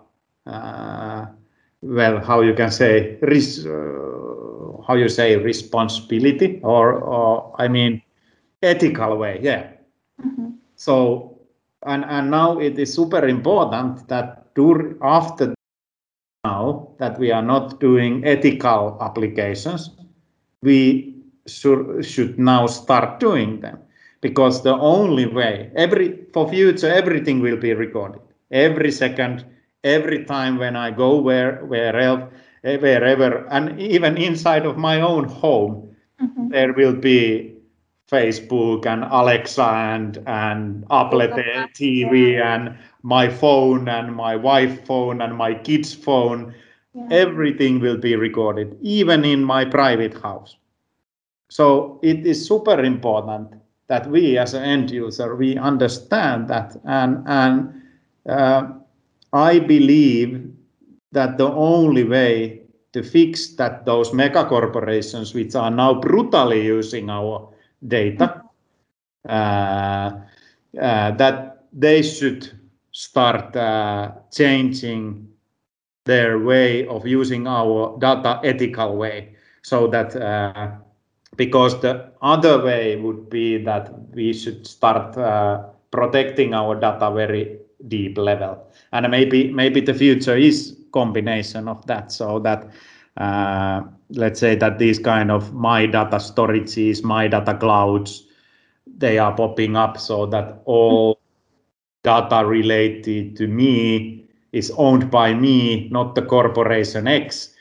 well 1.81 2.19
how 2.19 2.41
you 2.41 2.53
can 2.53 2.71
say 2.71 3.17
res, 3.21 3.65
uh, 3.65 4.81
how 4.87 4.95
you 4.95 5.09
say 5.09 5.35
responsibility 5.37 6.59
or, 6.63 6.93
or 6.93 7.55
i 7.57 7.67
mean 7.67 8.01
ethical 8.61 9.17
way 9.17 9.39
yeah. 9.41 9.71
Mm-hmm. 10.21 10.49
so 10.75 11.37
and 11.85 12.05
and 12.05 12.31
now 12.31 12.59
it 12.59 12.77
is 12.79 12.93
super 12.93 13.27
important 13.27 14.07
that 14.07 14.53
dur- 14.55 14.97
after 15.01 15.53
now 16.45 16.89
that 16.99 17.19
we 17.19 17.31
are 17.31 17.41
not 17.41 17.79
doing 17.79 18.23
ethical 18.25 18.97
applications 19.01 19.91
we 20.61 21.15
should, 21.47 22.03
should 22.05 22.39
now 22.39 22.67
start 22.67 23.19
doing 23.19 23.59
them. 23.61 23.79
Because 24.21 24.63
the 24.63 24.73
only 24.75 25.27
way 25.27 25.71
every 25.75 26.25
for 26.33 26.49
future 26.49 26.89
everything 26.91 27.41
will 27.41 27.57
be 27.57 27.73
recorded. 27.73 28.21
Every 28.51 28.91
second 28.91 29.45
every 29.85 30.25
time 30.25 30.57
when 30.57 30.75
i 30.75 30.89
go 30.91 31.15
where 31.15 31.63
wherever 31.65 32.29
wherever 32.63 33.45
and 33.49 33.79
even 33.79 34.17
inside 34.17 34.65
of 34.65 34.77
my 34.77 34.99
own 34.99 35.25
home 35.25 35.95
mm-hmm. 36.21 36.49
there 36.49 36.73
will 36.73 36.95
be 36.95 37.53
facebook 38.11 38.85
and 38.85 39.03
alexa 39.11 39.63
and 39.63 40.17
and 40.25 40.83
apple 40.89 41.19
tv 41.19 42.33
yeah. 42.33 42.55
and 42.55 42.77
my 43.03 43.29
phone 43.29 43.87
and 43.87 44.15
my 44.15 44.35
wife 44.35 44.85
phone 44.85 45.21
and 45.21 45.35
my 45.35 45.53
kids 45.53 45.93
phone 45.93 46.53
yeah. 46.93 47.07
everything 47.11 47.79
will 47.79 47.97
be 47.97 48.15
recorded 48.15 48.75
even 48.81 49.23
in 49.23 49.43
my 49.43 49.63
private 49.63 50.19
house 50.21 50.57
so 51.49 51.99
it 52.01 52.25
is 52.25 52.47
super 52.47 52.79
important 52.79 53.53
that 53.87 54.09
we 54.09 54.37
as 54.37 54.55
an 54.55 54.63
end 54.63 54.89
user 54.89 55.35
we 55.35 55.57
understand 55.57 56.47
that 56.47 56.75
and 56.85 57.23
and 57.27 57.81
uh, 58.27 58.67
I 59.35 59.59
believe 59.59 60.49
that 61.11 61.37
the 61.37 61.51
only 61.51 62.05
way 62.05 62.61
to 62.93 63.03
fix 63.03 63.55
that 63.55 63.85
those 63.85 64.13
mega 64.13 64.45
corporations 64.45 65.33
which 65.33 65.55
are 65.55 65.69
now 65.69 65.99
brutally 65.99 66.63
using 66.63 67.09
our 67.09 67.49
data 67.85 68.41
uh, 69.27 70.11
uh, 70.81 71.11
that 71.11 71.65
they 71.73 72.01
should 72.01 72.49
start 72.91 73.53
uh, 73.57 74.11
changing 74.31 75.27
their 76.05 76.39
way 76.39 76.87
of 76.87 77.05
using 77.05 77.45
our 77.45 77.97
data 77.99 78.39
ethical 78.41 78.95
way. 78.95 79.35
So 79.63 79.87
that 79.87 80.15
uh, 80.15 80.71
because 81.35 81.81
the 81.81 82.11
other 82.21 82.63
way 82.63 82.95
would 82.95 83.29
be 83.29 83.57
that 83.65 83.91
we 84.13 84.31
should 84.31 84.65
start 84.65 85.17
uh, 85.17 85.63
protecting 85.91 86.53
our 86.53 86.79
data 86.79 87.11
very 87.11 87.64
deep 87.87 88.17
level. 88.17 88.67
And 88.91 89.09
maybe 89.09 89.51
maybe 89.51 89.81
the 89.81 89.93
future 89.93 90.37
is 90.37 90.75
combination 90.91 91.67
of 91.67 91.85
that 91.87 92.11
so 92.11 92.39
that 92.39 92.69
uh, 93.17 93.81
let's 94.09 94.39
say 94.39 94.55
that 94.55 94.79
these 94.79 94.99
kind 94.99 95.31
of 95.31 95.53
my 95.53 95.85
data 95.85 96.17
storages 96.17 97.03
my 97.03 97.27
data 97.27 97.53
clouds 97.57 98.27
they 98.97 99.17
are 99.17 99.35
popping 99.35 99.75
up 99.75 99.97
so 99.97 100.25
that 100.25 100.61
all 100.65 101.19
data 102.03 102.45
related 102.45 103.35
to 103.35 103.47
me 103.47 104.25
is 104.51 104.71
owned 104.77 105.09
by 105.11 105.33
me 105.33 105.89
not 105.89 106.15
the 106.15 106.21
corporation 106.21 107.07
x 107.07 107.53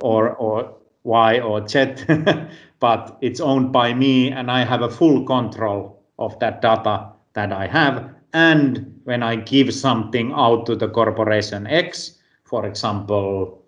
or 0.00 0.30
or 0.36 0.74
y 1.04 1.40
or 1.40 1.66
z 1.66 1.94
but 2.80 3.16
it's 3.20 3.40
owned 3.40 3.72
by 3.72 3.94
me 3.94 4.30
and 4.30 4.50
i 4.50 4.64
have 4.64 4.82
a 4.82 4.90
full 4.90 5.24
control 5.24 5.98
of 6.18 6.38
that 6.40 6.60
data 6.60 7.08
that 7.34 7.52
i 7.52 7.66
have 7.66 8.10
and 8.32 8.89
when 9.04 9.22
I 9.22 9.36
give 9.36 9.72
something 9.74 10.32
out 10.32 10.66
to 10.66 10.76
the 10.76 10.88
corporation 10.88 11.66
X, 11.66 12.18
for 12.44 12.66
example, 12.66 13.62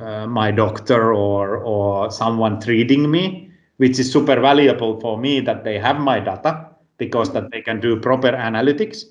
uh, 0.00 0.26
my 0.26 0.50
doctor 0.50 1.14
or, 1.14 1.58
or 1.58 2.10
someone 2.10 2.60
treating 2.60 3.10
me, 3.10 3.50
which 3.78 3.98
is 3.98 4.12
super 4.12 4.40
valuable 4.40 5.00
for 5.00 5.18
me 5.18 5.40
that 5.40 5.64
they 5.64 5.78
have 5.78 6.00
my 6.00 6.20
data 6.20 6.68
because 6.98 7.32
that 7.32 7.50
they 7.50 7.62
can 7.62 7.80
do 7.80 7.98
proper 7.98 8.32
analytics. 8.32 9.04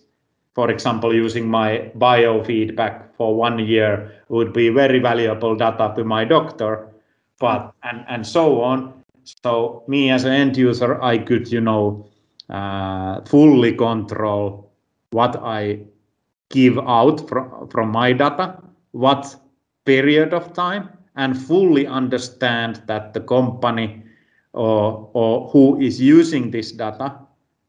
For 0.54 0.70
example, 0.70 1.16
using 1.16 1.48
my 1.48 1.92
biofeedback 1.98 3.16
for 3.16 3.36
one 3.36 3.60
year 3.60 4.12
would 4.30 4.54
be 4.54 4.70
very 4.70 5.00
valuable 5.00 5.56
data 5.56 5.94
to 5.96 6.04
my 6.04 6.26
doctor, 6.26 6.90
but 7.40 7.74
and, 7.84 8.06
and 8.08 8.28
so 8.28 8.62
on. 8.62 8.94
So 9.44 9.84
me 9.88 10.10
as 10.10 10.26
an 10.26 10.34
end 10.34 10.58
user, 10.58 11.02
I 11.02 11.18
could, 11.18 11.52
you 11.52 11.62
know, 11.62 12.08
uh, 12.50 13.22
fully 13.22 13.74
control 13.76 14.71
what 15.12 15.36
I 15.38 15.82
give 16.50 16.78
out 16.80 17.28
from, 17.30 17.68
from 17.70 17.92
my 17.92 18.14
data, 18.14 18.58
what 18.92 19.36
period 19.86 20.34
of 20.34 20.54
time, 20.54 20.90
and 21.16 21.38
fully 21.38 21.86
understand 21.88 22.82
that 22.88 23.14
the 23.14 23.22
company 23.22 24.04
or, 24.54 25.10
or 25.14 25.50
who 25.50 25.80
is 25.80 26.00
using 26.00 26.52
this 26.52 26.72
data, 26.72 27.20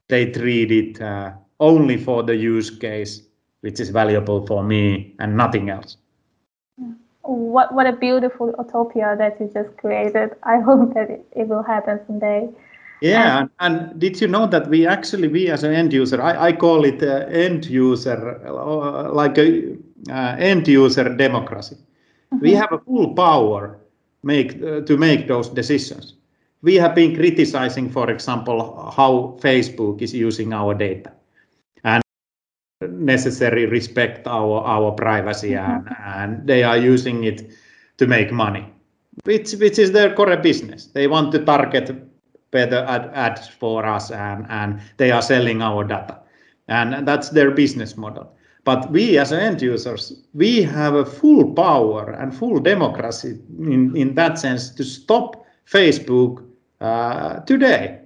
they 0.09 0.31
treat 0.31 0.71
it 0.71 1.01
uh, 1.01 1.33
only 1.61 1.97
for 1.97 2.23
the 2.23 2.37
use 2.37 2.71
case 2.71 3.23
which 3.61 3.81
is 3.81 3.91
valuable 3.91 4.45
for 4.47 4.63
me 4.63 5.15
and 5.19 5.37
nothing 5.37 5.71
else. 5.71 5.97
What 7.23 7.73
what 7.73 7.87
a 7.87 7.93
beautiful 7.93 8.53
utopia 8.59 9.15
that 9.17 9.41
you 9.41 9.49
just 9.55 9.77
created. 9.77 10.31
I 10.43 10.59
hope 10.69 10.95
that 10.95 11.09
it, 11.09 11.25
it 11.33 11.49
will 11.49 11.63
happen 11.63 12.01
someday. 12.07 12.49
Yeah, 13.03 13.41
and, 13.41 13.51
and, 13.59 14.01
did 14.01 14.21
you 14.21 14.29
know 14.29 14.47
that 14.47 14.69
we 14.69 14.87
actually, 14.87 15.27
we 15.27 15.49
as 15.51 15.65
an 15.65 15.75
end 15.75 15.93
user, 15.93 16.23
I, 16.23 16.49
I 16.49 16.53
call 16.53 16.85
it 16.85 17.03
uh, 17.03 17.27
end 17.31 17.67
user, 17.67 18.41
uh, 18.47 19.13
like 19.13 19.37
a 19.39 19.77
uh, 20.09 20.37
end 20.39 20.69
user 20.69 21.09
democracy. 21.09 21.75
Mm-hmm. 21.75 22.39
We 22.39 22.55
have 22.55 22.73
a 22.73 22.79
full 22.79 23.13
power 23.15 23.81
make 24.23 24.63
uh, 24.63 24.83
to 24.83 24.97
make 24.97 25.27
those 25.27 25.49
decisions. 25.49 26.15
We 26.63 26.77
have 26.77 26.95
been 26.95 27.17
criticizing, 27.17 27.91
for 27.91 28.09
example, 28.09 28.93
how 28.97 29.37
Facebook 29.41 30.01
is 30.01 30.15
using 30.15 30.53
our 30.53 30.73
data 30.73 31.11
and 31.83 32.05
necessary 32.89 33.67
respect 33.67 34.29
our 34.29 34.63
our 34.63 34.93
privacy, 34.93 35.51
mm-hmm. 35.51 35.89
and, 35.89 35.97
and 36.05 36.47
they 36.47 36.63
are 36.63 36.79
using 36.79 37.25
it 37.25 37.51
to 37.99 38.07
make 38.07 38.31
money, 38.31 38.65
which 39.25 39.55
which 39.55 39.81
is 39.81 39.91
their 39.91 40.15
core 40.15 40.37
business. 40.37 40.87
They 40.87 41.09
want 41.09 41.33
to 41.33 41.45
target 41.45 42.12
better 42.53 42.85
ad, 42.87 43.11
ads 43.15 43.49
for 43.49 43.85
us 43.85 44.13
and, 44.13 44.47
and 44.49 44.81
they 44.99 45.11
are 45.11 45.23
selling 45.23 45.61
our 45.61 45.83
data. 45.83 46.21
And 46.69 47.07
that's 47.09 47.31
their 47.31 47.51
business 47.51 47.97
model. 47.97 48.33
But 48.65 48.93
we 48.93 49.19
as 49.19 49.33
end 49.33 49.61
users, 49.61 50.13
we 50.35 50.63
have 50.63 50.95
a 50.95 51.05
full 51.05 51.53
power 51.53 52.13
and 52.13 52.33
full 52.33 52.61
democracy 52.61 53.41
in, 53.59 53.97
in 53.97 54.15
that 54.15 54.39
sense 54.39 54.71
to 54.71 54.85
stop 54.85 55.45
Facebook 55.67 56.47
uh, 56.81 57.41
today. 57.41 57.99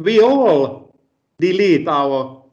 We 0.00 0.20
all 0.20 0.94
delete 1.40 1.88
our 1.88 2.44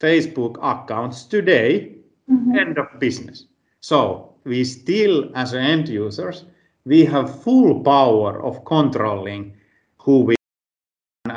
Facebook 0.00 0.56
accounts 0.60 1.24
today, 1.24 1.94
mm-hmm. 2.30 2.58
end 2.58 2.78
of 2.78 2.86
business. 2.98 3.44
So 3.80 4.34
we 4.44 4.64
still, 4.64 5.30
as 5.36 5.54
end 5.54 5.88
users, 5.88 6.44
we 6.84 7.04
have 7.04 7.42
full 7.42 7.82
power 7.84 8.42
of 8.42 8.64
controlling 8.64 9.54
who 9.98 10.20
we 10.20 10.36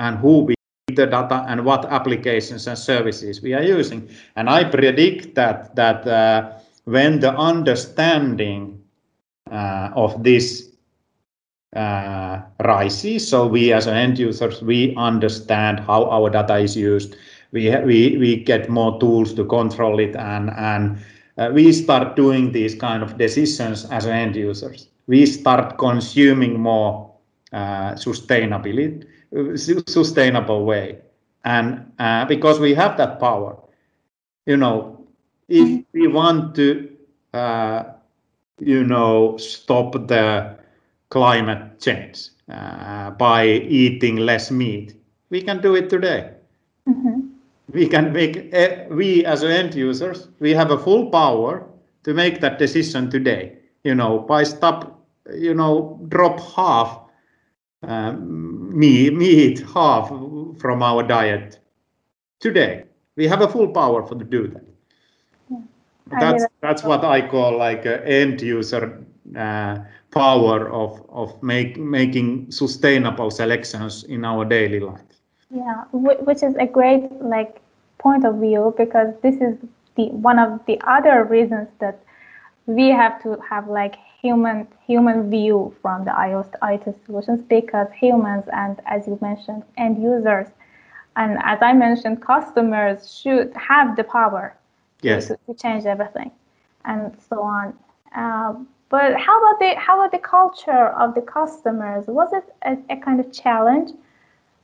and 0.09 0.17
who 0.17 0.39
we 0.39 0.55
the 0.95 1.05
data 1.05 1.45
and 1.47 1.65
what 1.65 1.85
applications 1.85 2.67
and 2.67 2.77
services 2.77 3.41
we 3.41 3.53
are 3.53 3.61
using. 3.61 4.09
And 4.35 4.49
I 4.49 4.63
predict 4.63 5.35
that 5.35 5.75
that 5.75 6.07
uh, 6.07 6.57
when 6.85 7.19
the 7.19 7.31
understanding 7.37 8.81
uh, 9.51 9.89
of 9.95 10.23
this 10.23 10.69
uh, 11.75 12.41
rises, 12.65 13.27
so 13.27 13.45
we 13.45 13.71
as 13.73 13.87
end 13.87 14.17
users 14.17 14.61
we 14.61 14.95
understand 14.95 15.79
how 15.79 16.09
our 16.09 16.29
data 16.29 16.57
is 16.57 16.75
used. 16.75 17.15
We 17.51 17.69
we 17.85 18.17
we 18.17 18.43
get 18.43 18.69
more 18.69 18.99
tools 18.99 19.33
to 19.35 19.45
control 19.45 19.99
it, 19.99 20.15
and 20.15 20.49
and 20.57 20.97
uh, 21.37 21.51
we 21.53 21.71
start 21.71 22.15
doing 22.15 22.51
these 22.51 22.75
kind 22.75 23.03
of 23.03 23.17
decisions 23.17 23.85
as 23.91 24.07
end 24.07 24.35
users. 24.35 24.87
We 25.07 25.25
start 25.25 25.77
consuming 25.77 26.59
more 26.59 27.11
uh, 27.53 27.93
sustainability 27.93 29.05
sustainable 29.87 30.65
way. 30.65 30.99
And 31.45 31.91
uh, 31.99 32.25
because 32.25 32.59
we 32.59 32.73
have 32.73 32.97
that 32.97 33.19
power, 33.19 33.57
you 34.45 34.57
know, 34.57 35.05
if 35.47 35.67
mm-hmm. 35.67 35.81
we 35.93 36.07
want 36.07 36.55
to, 36.55 36.89
uh, 37.33 37.83
you 38.59 38.83
know, 38.83 39.37
stop 39.37 39.93
the 39.93 40.57
climate 41.09 41.79
change 41.79 42.29
uh, 42.51 43.11
by 43.11 43.45
eating 43.45 44.17
less 44.17 44.51
meat, 44.51 44.95
we 45.29 45.41
can 45.41 45.61
do 45.61 45.75
it 45.75 45.89
today. 45.89 46.31
Mm-hmm. 46.87 47.21
We 47.71 47.87
can 47.87 48.11
make, 48.11 48.53
uh, 48.53 48.85
we 48.89 49.25
as 49.25 49.43
end 49.43 49.75
users, 49.75 50.27
we 50.39 50.51
have 50.51 50.71
a 50.71 50.77
full 50.77 51.09
power 51.09 51.65
to 52.03 52.13
make 52.13 52.41
that 52.41 52.57
decision 52.57 53.09
today. 53.09 53.57
You 53.83 53.95
know, 53.95 54.19
by 54.19 54.43
stop, 54.43 54.99
you 55.33 55.53
know, 55.53 55.99
drop 56.09 56.39
half 56.39 56.99
um, 57.83 58.77
meat, 58.77 59.13
meat 59.13 59.59
half 59.73 60.09
from 60.59 60.83
our 60.83 61.03
diet 61.03 61.59
today. 62.39 62.83
We 63.15 63.27
have 63.27 63.41
a 63.41 63.47
full 63.47 63.69
power 63.69 64.05
for 64.05 64.15
to 64.15 64.25
do 64.25 64.47
that. 64.47 64.65
that's 66.09 66.45
that's 66.61 66.83
what 66.83 67.03
I 67.03 67.27
call 67.27 67.57
like 67.57 67.85
end 67.85 68.41
user 68.41 69.03
uh, 69.37 69.77
power 70.11 70.69
of 70.69 71.01
of 71.09 71.41
make, 71.43 71.77
making 71.77 72.51
sustainable 72.51 73.31
selections 73.31 74.03
in 74.05 74.25
our 74.25 74.45
daily 74.45 74.79
life. 74.79 75.01
Yeah, 75.51 75.83
which 75.91 76.43
is 76.43 76.55
a 76.55 76.65
great 76.65 77.11
like 77.21 77.61
point 77.97 78.25
of 78.25 78.35
view 78.39 78.73
because 78.77 79.13
this 79.21 79.35
is 79.35 79.57
the 79.95 80.09
one 80.11 80.39
of 80.39 80.59
the 80.65 80.79
other 80.87 81.23
reasons 81.23 81.67
that 81.79 81.99
we 82.65 82.89
have 82.89 83.21
to 83.23 83.37
have 83.49 83.67
like 83.67 83.95
human 84.21 84.67
human 84.85 85.29
view 85.29 85.75
from 85.81 86.03
the 86.05 86.11
iOS 86.11 86.51
IT 86.63 86.95
solutions 87.05 87.41
because 87.43 87.87
humans 87.93 88.45
and 88.51 88.81
as 88.85 89.07
you 89.07 89.17
mentioned 89.21 89.63
end 89.77 90.01
users 90.01 90.47
and 91.15 91.37
as 91.43 91.59
I 91.61 91.73
mentioned 91.73 92.21
customers 92.21 93.19
should 93.21 93.53
have 93.55 93.95
the 93.95 94.03
power 94.03 94.55
yes. 95.01 95.27
to, 95.27 95.37
to 95.47 95.53
change 95.53 95.85
everything 95.85 96.31
and 96.85 97.15
so 97.29 97.41
on. 97.41 97.73
Uh, 98.15 98.55
but 98.89 99.19
how 99.19 99.39
about 99.39 99.59
the 99.59 99.75
how 99.75 99.99
about 99.99 100.11
the 100.11 100.19
culture 100.19 100.87
of 101.03 101.13
the 101.13 101.21
customers? 101.21 102.05
Was 102.07 102.33
it 102.33 102.45
a, 102.63 102.77
a 102.93 102.97
kind 102.97 103.19
of 103.19 103.31
challenge? 103.31 103.91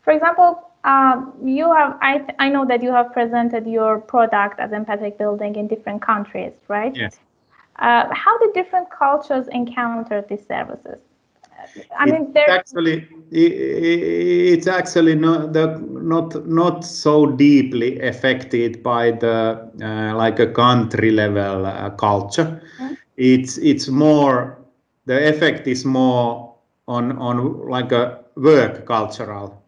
For 0.02 0.12
example, 0.14 0.68
um, 0.84 1.34
you 1.44 1.72
have 1.74 1.98
I 2.02 2.26
I 2.40 2.50
know 2.50 2.66
that 2.66 2.82
you 2.82 2.92
have 2.92 3.14
presented 3.14 3.68
your 3.68 4.00
product 4.00 4.60
as 4.60 4.72
empathic 4.72 5.18
building 5.18 5.56
in 5.56 5.68
different 5.68 6.02
countries, 6.02 6.54
right? 6.68 6.96
Yes. 6.96 7.20
Uh, 7.80 8.06
how 8.14 8.38
do 8.40 8.52
different 8.54 8.90
cultures 8.90 9.48
encounter 9.52 10.24
these 10.30 10.46
services? 10.48 11.00
I 11.98 12.06
mean, 12.06 12.32
it's 12.34 12.50
actually 12.50 13.08
it's 13.32 14.68
actually 14.68 15.16
not 15.16 15.54
the, 15.54 15.78
not 15.90 16.48
not 16.48 16.86
so 16.86 17.26
deeply 17.26 18.00
affected 18.00 18.82
by 18.84 19.12
the 19.12 19.70
uh, 19.82 20.16
like 20.16 20.40
a 20.40 20.48
country 20.48 21.12
level 21.12 21.66
uh, 21.66 21.90
culture. 21.92 22.62
Mm-hmm. 22.80 22.94
It's 23.18 23.58
it's 23.58 23.88
more 23.88 24.58
the 25.06 25.28
effect 25.28 25.68
is 25.68 25.86
more 25.86 26.56
on 26.88 27.18
on 27.18 27.68
like 27.70 27.92
a 27.92 28.24
work 28.36 28.86
cultural 28.86 29.62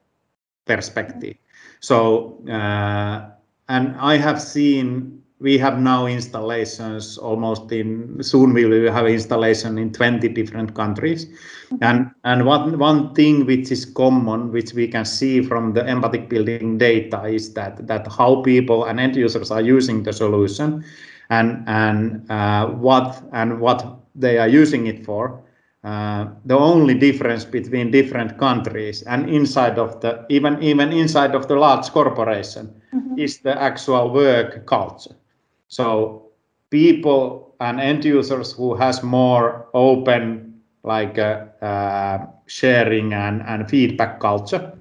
perspective. 0.65 1.34
Mm-hmm. 1.34 1.78
So 1.82 2.41
uh, 2.50 3.30
and 3.70 3.96
I 3.98 4.17
have 4.17 4.41
seen 4.41 5.16
we 5.39 5.58
have 5.58 5.80
now 5.80 6.08
installations 6.08 7.17
almost 7.17 7.71
in 7.71 8.17
soon 8.23 8.54
we 8.54 8.65
will 8.65 8.91
have 8.91 9.06
installation 9.06 9.78
in 9.78 9.91
20 9.91 10.28
different 10.30 10.73
countries 10.73 11.26
mm-hmm. 11.26 11.78
and 11.82 12.10
and 12.23 12.45
one 12.45 12.78
one 12.80 13.13
thing 13.13 13.45
which 13.45 13.71
is 13.71 13.86
common 13.86 14.52
which 14.52 14.73
we 14.73 14.88
can 14.88 15.06
see 15.06 15.41
from 15.41 15.73
the 15.73 15.86
empathic 15.88 16.28
building 16.28 16.78
data 16.78 17.23
is 17.26 17.54
that 17.54 17.86
that 17.86 18.08
how 18.08 18.41
people 18.41 18.86
and 18.86 19.00
end 19.00 19.15
users 19.15 19.52
are 19.52 19.62
using 19.62 20.02
the 20.04 20.13
solution 20.13 20.84
and 21.30 21.63
and 21.67 22.30
uh, 22.32 22.65
what 22.67 23.21
and 23.32 23.60
what 23.60 24.00
they 24.15 24.39
are 24.39 24.47
using 24.47 24.88
it 24.88 25.06
for 25.06 25.39
uh, 25.84 26.26
the 26.45 26.58
only 26.58 26.95
difference 26.95 27.45
between 27.45 27.91
different 27.91 28.39
countries 28.39 29.04
and 29.04 29.30
inside 29.30 29.78
of 29.78 30.02
the 30.02 30.26
even 30.30 30.62
even 30.63 30.91
inside 30.91 31.36
of 31.36 31.47
the 31.47 31.56
large 31.56 31.88
corporation 31.91 32.73
mm-hmm. 32.91 33.19
is 33.19 33.38
the 33.39 33.62
actual 33.62 34.12
work 34.12 34.65
culture 34.65 35.15
so 35.67 36.27
people 36.69 37.56
and 37.60 37.80
end 37.80 38.06
users 38.06 38.51
who 38.53 38.75
has 38.75 39.03
more 39.03 39.67
open 39.73 40.62
like 40.84 41.17
uh, 41.17 41.45
uh, 41.62 42.25
sharing 42.45 43.13
and, 43.13 43.41
and 43.47 43.69
feedback 43.69 44.19
culture, 44.19 44.73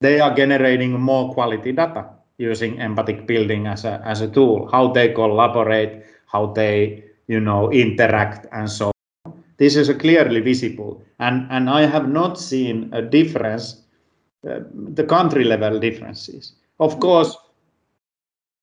they 0.00 0.20
are 0.20 0.34
generating 0.34 0.92
more 1.00 1.32
quality 1.32 1.72
data 1.72 2.06
using 2.38 2.76
empathic 2.78 3.26
building 3.26 3.66
as 3.66 3.84
a, 3.84 4.02
as 4.04 4.20
a 4.20 4.28
tool, 4.28 4.68
how 4.70 4.88
they 4.88 5.12
collaborate, 5.12 6.02
how 6.26 6.46
they 6.46 7.02
you 7.28 7.40
know 7.40 7.70
interact 7.72 8.46
and 8.52 8.70
so 8.70 8.92
on. 9.24 9.42
This 9.56 9.76
is 9.76 9.88
clearly 9.98 10.40
visible 10.40 11.02
and, 11.18 11.46
and 11.50 11.70
I 11.70 11.86
have 11.86 12.08
not 12.08 12.38
seen 12.38 12.90
a 12.92 13.00
difference, 13.00 13.82
uh, 14.48 14.60
the 14.92 15.04
country 15.04 15.44
level 15.44 15.78
differences. 15.80 16.52
Of 16.78 17.00
course, 17.00 17.36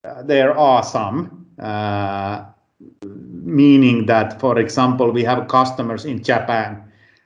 uh, 0.03 0.21
there 0.23 0.57
are 0.57 0.83
some, 0.83 1.42
meaning 3.43 4.05
that, 4.07 4.39
for 4.39 4.59
example, 4.59 5.11
we 5.11 5.23
have 5.23 5.47
customers 5.47 6.05
in 6.05 6.23
Japan. 6.23 6.83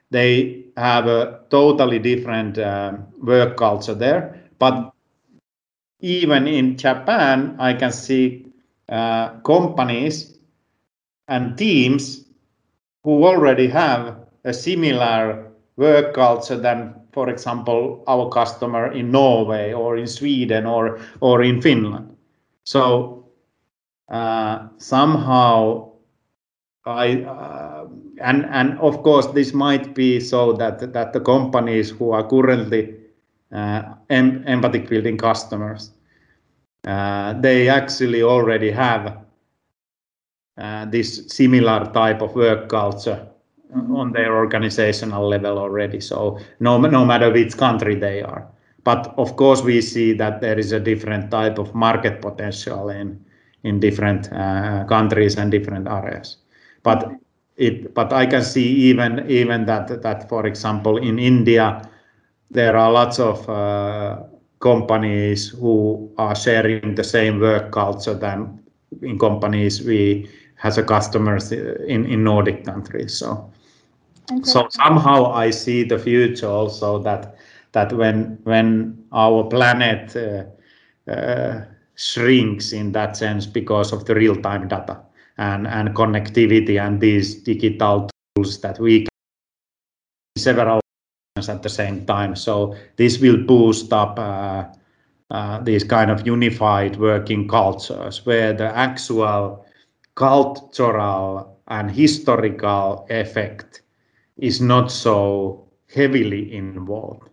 They 0.10 0.66
have 0.78 1.08
a 1.08 1.42
totally 1.50 2.00
different 2.00 2.58
uh, 2.58 2.94
work 3.22 3.58
culture 3.58 3.96
there. 3.96 4.40
But 4.60 4.92
even 6.00 6.48
in 6.48 6.78
Japan, 6.78 7.56
I 7.60 7.74
can 7.74 7.92
see 7.92 8.46
uh, 8.90 9.30
companies 9.40 10.38
and 11.28 11.58
teams 11.58 12.26
who 13.04 13.26
already 13.26 13.68
have 13.68 14.16
a 14.44 14.54
similar 14.54 15.52
work 15.76 16.14
culture 16.14 16.58
than, 16.58 16.94
for 17.12 17.30
example, 17.30 18.04
our 18.08 18.30
customer 18.30 18.92
in 18.92 19.12
Norway 19.12 19.74
or 19.74 19.98
in 19.98 20.08
Sweden 20.08 20.66
or, 20.66 21.00
or 21.20 21.44
in 21.44 21.62
Finland. 21.62 22.16
So 22.64 23.17
uh, 24.10 24.68
somehow 24.78 25.92
I 26.86 27.22
uh, 27.24 27.88
and 28.22 28.46
and 28.46 28.80
of 28.80 29.04
course 29.04 29.28
this 29.28 29.54
might 29.54 29.94
be 29.94 30.20
so 30.20 30.54
that 30.54 30.94
that 30.94 31.14
the 31.14 31.20
companies 31.20 31.90
who 31.90 32.12
are 32.12 32.28
currently 32.28 32.96
uh, 33.52 33.96
em 34.10 34.44
empathic 34.48 34.88
building 34.90 35.18
customers 35.18 35.92
uh, 36.88 37.34
they 37.34 37.68
actually 37.68 38.24
already 38.24 38.72
have 38.72 39.18
uh, 40.58 40.86
this 40.86 41.28
similar 41.28 41.92
type 41.94 42.22
of 42.22 42.34
work 42.36 42.70
culture 42.70 43.28
on 43.74 44.14
their 44.14 44.36
organizational 44.36 45.28
level 45.28 45.58
already. 45.60 46.00
So 46.00 46.40
no 46.60 46.80
no 46.80 47.06
matter 47.06 47.32
which 47.32 47.58
country 47.58 47.96
they 47.96 48.22
are, 48.22 48.48
but 48.84 49.14
of 49.18 49.36
course 49.36 49.62
we 49.62 49.82
see 49.82 50.14
that 50.14 50.40
there 50.40 50.58
is 50.58 50.72
a 50.72 50.80
different 50.80 51.30
type 51.30 51.60
of 51.60 51.76
market 51.76 52.22
potential 52.22 52.90
in 52.90 53.20
in 53.64 53.80
different 53.80 54.32
uh, 54.32 54.84
countries 54.86 55.38
and 55.38 55.52
different 55.52 55.88
areas. 55.88 56.38
But 56.84 57.12
it, 57.58 57.94
but 57.94 58.14
I 58.14 58.26
can 58.26 58.44
see 58.44 58.68
even 58.90 59.26
even 59.30 59.66
that 59.66 60.02
that 60.04 60.30
for 60.30 60.46
example 60.46 60.98
in 60.98 61.20
India 61.20 61.82
there 62.52 62.76
are 62.78 62.92
lots 62.92 63.20
of 63.20 63.48
uh, 63.50 64.24
companies 64.60 65.50
who 65.50 66.10
are 66.18 66.36
sharing 66.36 66.88
the 66.96 67.04
same 67.04 67.40
work 67.40 67.72
culture 67.72 68.14
than 68.14 68.60
in 69.02 69.18
companies 69.18 69.82
we 69.84 70.30
has 70.56 70.78
a 70.78 70.84
customers 70.84 71.52
in 71.52 72.06
in 72.06 72.24
Nordic 72.24 72.64
countries. 72.66 73.18
So 73.18 73.52
so 74.44 74.68
somehow 74.70 75.32
I 75.32 75.50
see 75.52 75.84
the 75.84 75.98
future 76.00 76.48
also 76.48 77.00
that 77.04 77.36
that 77.74 77.94
when 77.94 78.38
when 78.44 78.98
our 79.12 79.44
planet 79.46 80.16
uh, 80.16 81.12
uh, 81.12 81.62
shrinks 81.98 82.74
in 82.74 82.92
that 82.92 83.18
sense 83.18 83.46
because 83.46 83.92
of 83.92 84.06
the 84.06 84.16
real-time 84.16 84.68
data 84.68 85.02
and, 85.38 85.68
and 85.68 85.96
connectivity 85.96 86.80
and 86.80 87.02
these 87.02 87.36
digital 87.36 88.10
tools 88.36 88.62
that 88.62 88.80
we 88.80 89.02
can 89.02 89.10
several 90.38 90.80
at 91.38 91.62
the 91.62 91.70
same 91.70 92.06
time. 92.06 92.36
So 92.36 92.76
this 92.96 93.20
will 93.20 93.38
boost 93.38 93.94
up 93.94 94.18
uh, 94.18 94.66
uh, 95.30 95.60
these 95.62 95.84
kind 95.84 96.10
of 96.10 96.26
unified 96.26 96.96
working 96.98 97.48
cultures 97.48 98.26
where 98.26 98.54
the 98.54 98.76
actual 98.76 99.66
cultural 100.16 101.60
and 101.68 101.92
historical 101.92 103.06
effect 103.10 103.82
is 104.38 104.62
not 104.62 104.92
so 104.92 105.68
heavily 105.94 106.56
involved. 106.56 107.30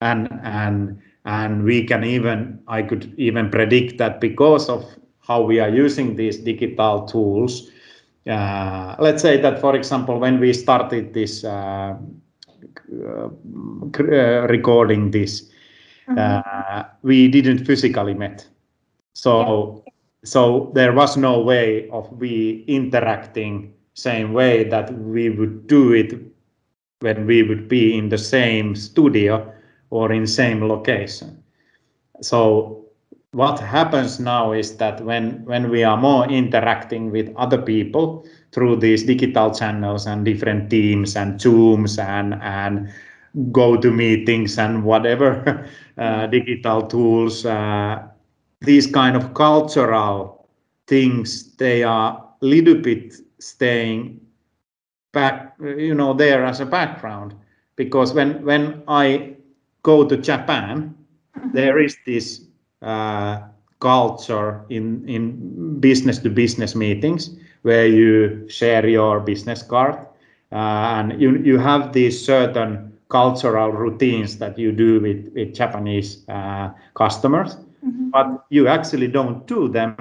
And, 0.00 0.28
and 0.42 1.00
and 1.26 1.64
we 1.64 1.84
can 1.84 2.04
even 2.04 2.58
i 2.68 2.80
could 2.80 3.12
even 3.18 3.50
predict 3.50 3.98
that 3.98 4.20
because 4.20 4.68
of 4.68 4.84
how 5.20 5.42
we 5.42 5.60
are 5.60 5.68
using 5.68 6.16
these 6.16 6.38
digital 6.38 7.04
tools 7.04 7.70
uh, 8.30 8.96
let's 8.98 9.22
say 9.22 9.40
that 9.40 9.60
for 9.60 9.76
example 9.76 10.18
when 10.18 10.40
we 10.40 10.52
started 10.52 11.12
this 11.12 11.44
uh, 11.44 11.94
uh, 13.02 13.28
recording 14.48 15.10
this 15.10 15.50
mm-hmm. 16.08 16.80
we 17.02 17.28
didn't 17.28 17.64
physically 17.64 18.14
met 18.14 18.46
so 19.12 19.82
yeah. 19.84 19.92
so 20.24 20.70
there 20.74 20.92
was 20.92 21.16
no 21.16 21.40
way 21.40 21.88
of 21.90 22.10
we 22.18 22.64
interacting 22.68 23.72
same 23.94 24.32
way 24.32 24.62
that 24.62 24.92
we 24.98 25.30
would 25.30 25.66
do 25.66 25.92
it 25.92 26.14
when 27.00 27.26
we 27.26 27.42
would 27.42 27.68
be 27.68 27.96
in 27.96 28.08
the 28.10 28.18
same 28.18 28.76
studio 28.76 29.52
or 29.90 30.12
in 30.12 30.26
same 30.26 30.66
location. 30.66 31.42
So 32.20 32.86
what 33.32 33.58
happens 33.60 34.18
now 34.20 34.52
is 34.52 34.76
that 34.78 35.04
when 35.04 35.44
when 35.44 35.70
we 35.70 35.84
are 35.84 35.96
more 35.96 36.26
interacting 36.28 37.10
with 37.10 37.32
other 37.36 37.60
people 37.60 38.24
through 38.52 38.76
these 38.76 39.04
digital 39.04 39.52
channels 39.54 40.06
and 40.06 40.24
different 40.24 40.70
teams 40.70 41.16
and 41.16 41.38
zooms 41.40 41.98
and 41.98 42.34
and 42.42 42.88
go 43.52 43.76
to 43.76 43.90
meetings 43.90 44.58
and 44.58 44.84
whatever 44.84 45.66
uh, 45.98 46.26
digital 46.26 46.82
tools 46.86 47.44
uh, 47.44 48.02
these 48.62 48.86
kind 48.86 49.16
of 49.16 49.34
cultural 49.34 50.48
things 50.86 51.54
they 51.56 51.82
are 51.82 52.24
a 52.42 52.44
little 52.46 52.74
bit 52.76 53.14
staying 53.38 54.20
back, 55.12 55.54
you 55.60 55.94
know, 55.94 56.14
there 56.14 56.44
as 56.44 56.60
a 56.60 56.66
background 56.66 57.34
because 57.76 58.14
when 58.14 58.44
when 58.44 58.82
I 58.88 59.35
go 59.86 60.04
to 60.04 60.16
Japan, 60.16 60.94
mm-hmm. 61.38 61.52
there 61.54 61.78
is 61.78 61.96
this 62.04 62.42
uh, 62.82 63.38
culture 63.78 64.64
in 64.68 65.06
in 65.08 65.78
business 65.80 66.18
to 66.18 66.30
business 66.30 66.74
meetings 66.74 67.30
where 67.62 67.86
you 67.86 68.48
share 68.48 68.86
your 68.88 69.20
business 69.20 69.62
card 69.62 69.94
uh, 70.52 70.98
and 70.98 71.20
you 71.22 71.38
you 71.44 71.58
have 71.58 71.92
these 71.92 72.18
certain 72.18 72.92
cultural 73.08 73.70
routines 73.70 74.38
that 74.38 74.58
you 74.58 74.72
do 74.72 75.00
with 75.00 75.30
with 75.34 75.54
Japanese 75.54 76.26
uh, 76.28 76.70
customers, 76.94 77.56
mm-hmm. 77.84 78.10
but 78.10 78.26
you 78.50 78.66
actually 78.68 79.08
don't 79.08 79.46
do 79.46 79.68
them 79.68 79.94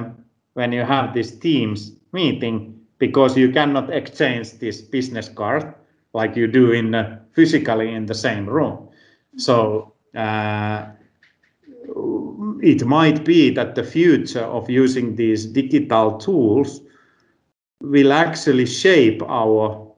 when 0.53 0.71
you 0.73 0.83
have 0.85 1.13
this 1.13 1.37
Teams 1.37 1.91
meeting 2.11 2.73
because 2.97 3.37
you 3.37 3.51
cannot 3.51 3.89
exchange 3.89 4.57
this 4.59 4.81
business 4.81 5.29
card 5.29 5.73
like 6.13 6.35
you 6.35 6.47
do 6.47 6.71
in 6.71 6.95
uh, 6.95 7.19
physically 7.35 7.93
in 7.93 8.05
the 8.05 8.15
same 8.15 8.49
room. 8.49 8.84
So 9.37 9.93
uh, 10.15 10.87
it 12.61 12.85
might 12.85 13.25
be 13.25 13.49
that 13.51 13.75
the 13.75 13.83
future 13.83 14.43
of 14.43 14.69
using 14.69 15.15
these 15.15 15.45
digital 15.45 16.17
tools 16.17 16.81
will 17.81 18.13
actually 18.13 18.65
shape 18.65 19.21
our 19.23 19.91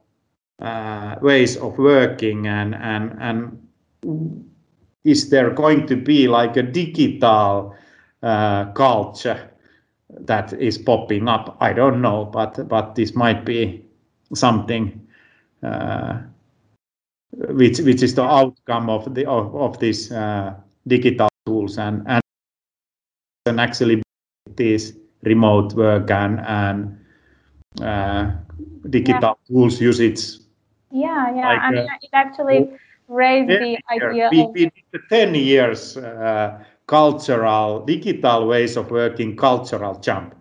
uh, 0.60 1.16
ways 1.22 1.56
of 1.58 1.78
working 1.78 2.48
and 2.48 2.74
and 2.76 3.16
and 3.20 4.48
is 5.04 5.30
there 5.30 5.52
going 5.52 5.88
to 5.88 5.96
be 5.96 6.28
like 6.28 6.58
a 6.58 6.64
digital 6.64 7.76
uh, 8.24 8.66
culture 8.74 9.52
that 10.10 10.54
is 10.54 10.78
popping 10.78 11.28
up. 11.28 11.58
I 11.60 11.74
don't 11.74 12.02
know, 12.02 12.26
but 12.26 12.68
but 12.68 12.96
this 12.96 13.16
might 13.16 13.46
be 13.46 13.86
something 14.34 15.08
uh, 15.64 16.20
which 17.32 17.80
which 17.80 18.04
is 18.04 18.16
the 18.16 18.24
outcome 18.24 18.90
of 18.90 19.14
the 19.14 19.26
of, 19.26 19.56
of 19.56 19.80
these 19.80 20.12
uh, 20.12 20.54
digital 20.88 21.30
tools 21.46 21.78
and 21.78 22.04
and 22.08 22.22
and 23.46 23.60
actually 23.60 24.02
this 24.56 24.94
remote 25.24 25.74
work 25.74 26.10
and 26.12 26.40
and 26.42 26.98
uh, 27.82 28.32
digital 28.90 29.38
yeah. 29.40 29.48
tools 29.48 29.82
usage. 29.82 30.42
Yeah, 30.92 31.36
yeah, 31.36 31.48
like, 31.48 31.62
I 31.62 31.72
mean, 31.72 31.88
it 32.02 32.10
actually 32.14 32.70
raised 33.08 33.50
the 33.50 33.78
idea. 33.92 34.30
We, 34.32 34.42
of... 34.42 34.54
we 34.54 34.72
did 34.92 35.02
ten 35.10 35.36
years 35.36 35.98
uh, 35.98 36.64
cultural, 36.88 37.86
digital 37.86 38.48
ways 38.48 38.78
of 38.78 38.90
working 38.90 39.36
cultural 39.36 40.00
jump. 40.00 40.36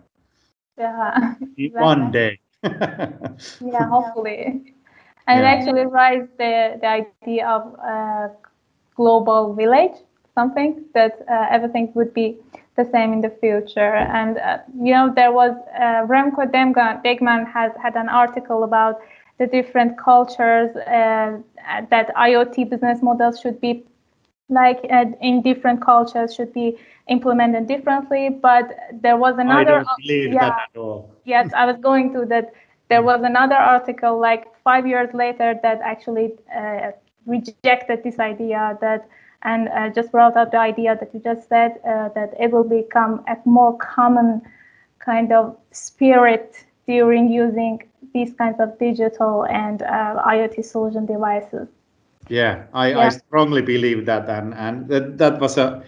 Yeah. 0.77 1.35
Exactly. 1.57 1.69
One 1.69 2.11
day. 2.11 2.39
yeah, 2.63 3.89
hopefully. 3.89 4.75
And 5.27 5.43
yeah. 5.43 5.45
actually 5.45 5.85
rise 5.85 6.27
the, 6.37 6.77
the 6.81 6.87
idea 6.87 7.33
of 7.33 7.53
a 7.61 8.13
global 8.81 9.39
village, 9.39 9.83
something 10.33 10.75
that 10.93 11.13
uh, 11.29 11.45
everything 11.49 11.91
would 11.93 12.13
be 12.13 12.37
the 12.75 12.83
same 12.85 13.13
in 13.13 13.21
the 13.21 13.29
future. 13.29 13.95
And, 13.95 14.37
uh, 14.37 14.57
you 14.81 14.93
know, 14.93 15.11
there 15.13 15.31
was 15.31 15.51
uh, 15.77 16.05
Remco 16.07 16.45
Dijkman 16.51 17.47
has 17.51 17.71
had 17.81 17.95
an 17.95 18.09
article 18.09 18.63
about 18.63 18.99
the 19.37 19.47
different 19.47 19.97
cultures 19.97 20.75
uh, 20.75 21.37
that 21.89 22.13
IoT 22.15 22.69
business 22.69 23.01
models 23.01 23.39
should 23.39 23.59
be 23.61 23.85
like 24.49 24.79
uh, 24.91 25.05
in 25.21 25.41
different 25.41 25.81
cultures 25.81 26.33
should 26.35 26.53
be 26.53 26.77
implemented 27.09 27.67
differently 27.67 28.29
but 28.29 28.71
there 29.01 29.17
was 29.17 29.37
another 29.37 29.83
I 29.83 29.83
don't 29.83 29.87
believe 29.97 30.31
yeah, 30.33 30.39
that 30.39 30.69
at 30.69 30.77
all. 30.77 31.11
yes 31.25 31.51
i 31.53 31.65
was 31.65 31.77
going 31.77 32.13
to 32.13 32.25
that 32.25 32.51
there 32.89 33.01
was 33.01 33.21
another 33.23 33.55
article 33.55 34.19
like 34.19 34.45
five 34.63 34.87
years 34.87 35.13
later 35.13 35.59
that 35.61 35.79
actually 35.81 36.31
uh, 36.55 36.91
rejected 37.25 38.03
this 38.03 38.19
idea 38.19 38.77
that 38.81 39.07
and 39.43 39.69
uh, 39.69 39.89
just 39.89 40.11
brought 40.11 40.35
up 40.35 40.51
the 40.51 40.57
idea 40.57 40.97
that 40.99 41.13
you 41.13 41.19
just 41.19 41.47
said 41.47 41.79
uh, 41.87 42.09
that 42.09 42.33
it 42.39 42.51
will 42.51 42.63
become 42.63 43.23
a 43.27 43.37
more 43.45 43.77
common 43.77 44.41
kind 44.99 45.31
of 45.31 45.55
spirit 45.71 46.65
during 46.87 47.29
using 47.29 47.79
these 48.13 48.33
kinds 48.33 48.59
of 48.59 48.77
digital 48.79 49.45
and 49.45 49.83
uh, 49.83 50.23
iot 50.25 50.63
solution 50.65 51.05
devices 51.05 51.67
yeah, 52.29 52.65
I, 52.73 52.89
yeah. 52.89 52.99
I 52.99 53.09
strongly 53.09 53.61
believe 53.61 54.05
that, 54.05 54.29
and 54.29 54.53
and 54.53 54.87
that, 54.89 55.17
that 55.17 55.39
was 55.39 55.57
a 55.57 55.83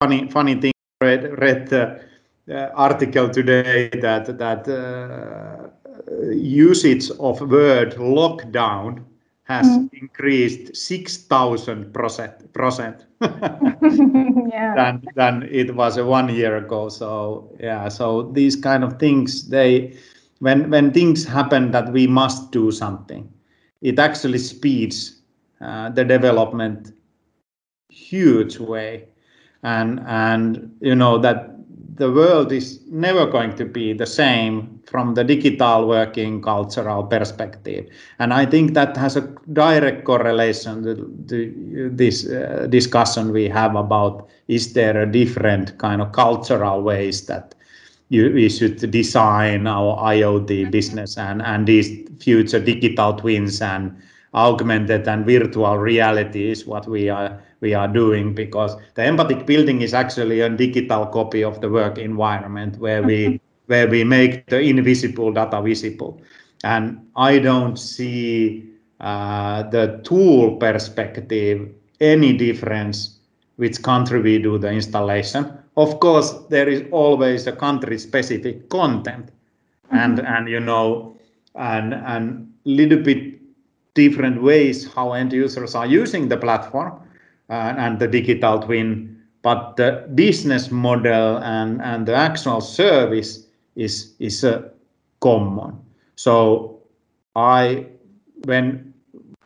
funny 0.00 0.28
funny 0.28 0.56
thing. 0.56 0.72
Read 1.00 1.38
read 1.40 1.68
the 1.68 2.00
uh, 2.50 2.70
article 2.74 3.28
today 3.28 3.88
that 4.00 4.38
that 4.38 4.68
uh, 4.68 5.61
usage 6.32 7.10
of 7.18 7.40
word 7.40 7.94
lockdown 7.94 9.04
has 9.44 9.66
mm. 9.66 9.90
increased 9.94 10.76
six 10.76 11.16
thousand 11.16 11.92
percent 11.92 12.52
percent 12.52 13.04
than 13.20 15.02
than 15.14 15.48
it 15.50 15.74
was 15.74 15.98
one 15.98 16.28
year 16.28 16.56
ago. 16.56 16.88
So 16.88 17.54
yeah, 17.60 17.88
so 17.88 18.30
these 18.32 18.56
kind 18.56 18.84
of 18.84 18.98
things 18.98 19.48
they 19.48 19.96
when 20.38 20.70
when 20.70 20.92
things 20.92 21.24
happen 21.24 21.70
that 21.70 21.92
we 21.92 22.06
must 22.06 22.50
do 22.50 22.70
something 22.72 23.32
it 23.82 23.98
actually 23.98 24.38
speeds 24.38 25.20
uh, 25.60 25.90
the 25.90 26.04
development 26.04 26.92
huge 27.90 28.58
way 28.58 29.04
and 29.62 30.00
and 30.06 30.74
you 30.80 30.94
know 30.94 31.18
that 31.18 31.51
the 31.94 32.10
world 32.10 32.52
is 32.52 32.80
never 32.90 33.26
going 33.26 33.54
to 33.54 33.64
be 33.64 33.92
the 33.92 34.06
same 34.06 34.80
from 34.86 35.14
the 35.14 35.22
digital 35.22 35.86
working 35.86 36.40
cultural 36.40 37.04
perspective. 37.04 37.86
And 38.18 38.32
i 38.32 38.46
think 38.46 38.74
that 38.74 38.96
has 38.96 39.16
a 39.16 39.28
direct 39.52 40.04
correlation 40.04 40.82
to, 40.84 40.94
to 41.28 41.90
this 41.92 42.26
uh, 42.26 42.66
discussion 42.70 43.32
we 43.32 43.48
have 43.48 43.74
about 43.76 44.28
is 44.48 44.72
there 44.72 45.02
a 45.02 45.10
different 45.10 45.78
kind 45.78 46.00
of 46.00 46.12
cultural 46.12 46.82
ways 46.82 47.26
that 47.26 47.54
you, 48.08 48.32
we 48.32 48.48
should 48.48 48.90
design 48.90 49.66
our 49.66 49.96
IoT 50.14 50.70
business 50.70 51.16
and, 51.16 51.40
and 51.42 51.66
these 51.66 51.88
future 52.20 52.60
digital 52.60 53.14
twins 53.14 53.60
and 53.60 53.96
augmented 54.34 55.08
and 55.08 55.26
virtual 55.26 55.78
reality 55.78 56.50
is 56.50 56.66
what 56.66 56.86
we 56.88 57.08
are 57.08 57.42
we 57.62 57.72
are 57.72 57.88
doing 57.88 58.34
because 58.34 58.76
the 58.94 59.04
empathic 59.04 59.46
building 59.46 59.80
is 59.80 59.94
actually 59.94 60.40
a 60.40 60.50
digital 60.50 61.06
copy 61.06 61.42
of 61.42 61.60
the 61.62 61.70
work 61.70 61.96
environment 61.96 62.76
where 62.78 63.02
we 63.02 63.40
where 63.66 63.88
we 63.88 64.04
make 64.04 64.46
the 64.48 64.60
invisible 64.60 65.32
data 65.32 65.62
visible. 65.62 66.20
And 66.64 67.08
i 67.16 67.38
don't 67.38 67.76
see 67.76 68.68
uh, 69.00 69.62
the 69.70 70.00
tool 70.04 70.56
perspective 70.56 71.68
any 72.00 72.36
difference 72.36 73.18
which 73.56 73.82
country 73.82 74.20
we 74.20 74.38
do 74.38 74.58
the 74.58 74.70
installation. 74.70 75.58
Of 75.76 76.00
course 76.00 76.32
there 76.50 76.68
is 76.68 76.82
always 76.90 77.46
a 77.46 77.52
country 77.52 77.98
specific 77.98 78.68
content 78.68 79.26
mm-hmm. 79.26 79.96
and 79.96 80.20
and 80.20 80.48
you 80.48 80.60
know 80.60 81.16
and 81.54 81.94
and 81.94 82.52
little 82.64 82.98
bit 82.98 83.40
different 83.94 84.42
ways 84.42 84.92
how 84.94 85.12
end 85.12 85.32
users 85.32 85.74
are 85.74 85.86
using 85.86 86.28
the 86.28 86.36
platform 86.36 86.92
uh, 87.50 87.74
and 87.76 87.98
the 87.98 88.06
digital 88.06 88.60
twin 88.60 89.16
but 89.42 89.76
the 89.76 90.08
business 90.14 90.70
model 90.70 91.38
and 91.38 91.82
and 91.82 92.06
the 92.06 92.14
actual 92.14 92.60
service 92.60 93.46
is 93.76 94.14
is 94.18 94.44
a 94.44 94.70
common 95.20 95.76
so 96.16 96.78
i 97.36 97.86
when 98.44 98.92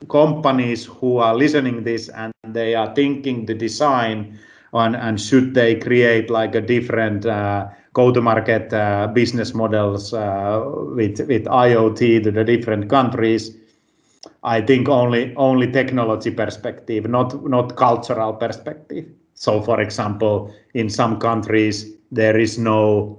companies 0.08 0.84
who 0.84 1.16
are 1.16 1.34
listening 1.34 1.84
this 1.84 2.08
and 2.10 2.32
they 2.44 2.74
are 2.74 2.94
thinking 2.94 3.46
the 3.46 3.54
design 3.54 4.38
on 4.72 4.94
and 4.94 5.20
should 5.20 5.54
they 5.54 5.74
create 5.74 6.28
like 6.28 6.54
a 6.54 6.60
different 6.60 7.24
uh, 7.24 7.66
go-to-market 7.94 8.72
uh, 8.72 9.06
business 9.08 9.54
models 9.54 10.12
uh, 10.12 10.62
with 10.94 11.18
with 11.26 11.44
IoT 11.44 12.22
to 12.24 12.30
the 12.30 12.44
different 12.44 12.90
countries. 12.90 13.56
I 14.42 14.60
think 14.60 14.88
only 14.88 15.34
only 15.36 15.70
technology 15.70 16.30
perspective, 16.30 17.08
not 17.08 17.44
not 17.44 17.76
cultural 17.76 18.32
perspective. 18.34 19.06
So, 19.34 19.60
for 19.60 19.80
example, 19.80 20.52
in 20.74 20.88
some 20.88 21.18
countries 21.18 21.92
there 22.10 22.38
is 22.38 22.58
no 22.58 23.18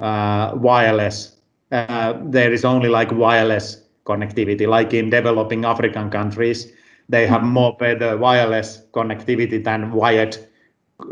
uh, 0.00 0.52
wireless. 0.54 1.36
Uh, 1.72 2.14
there 2.24 2.52
is 2.52 2.64
only 2.64 2.88
like 2.88 3.10
wireless 3.12 3.82
connectivity, 4.04 4.68
like 4.68 4.94
in 4.94 5.10
developing 5.10 5.64
African 5.64 6.10
countries. 6.10 6.72
They 7.08 7.26
have 7.26 7.42
more 7.42 7.76
better 7.78 8.16
wireless 8.16 8.82
connectivity 8.92 9.62
than 9.62 9.92
wired 9.92 10.36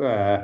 uh, 0.02 0.38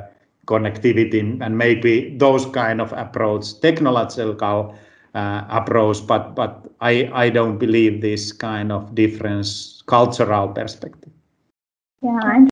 connectivity 0.46 1.20
and 1.40 1.56
maybe 1.56 2.16
those 2.18 2.46
kind 2.46 2.80
of 2.80 2.92
approach, 2.92 3.60
technological 3.60 4.74
approach, 5.14 6.06
but 6.06 6.34
but 6.34 6.66
I 6.80 7.10
I 7.12 7.30
don't 7.30 7.58
believe 7.58 8.00
this 8.00 8.32
kind 8.32 8.72
of 8.72 8.94
difference 8.94 9.82
cultural 9.86 10.48
perspective. 10.48 11.12
Yeah, 12.02 12.46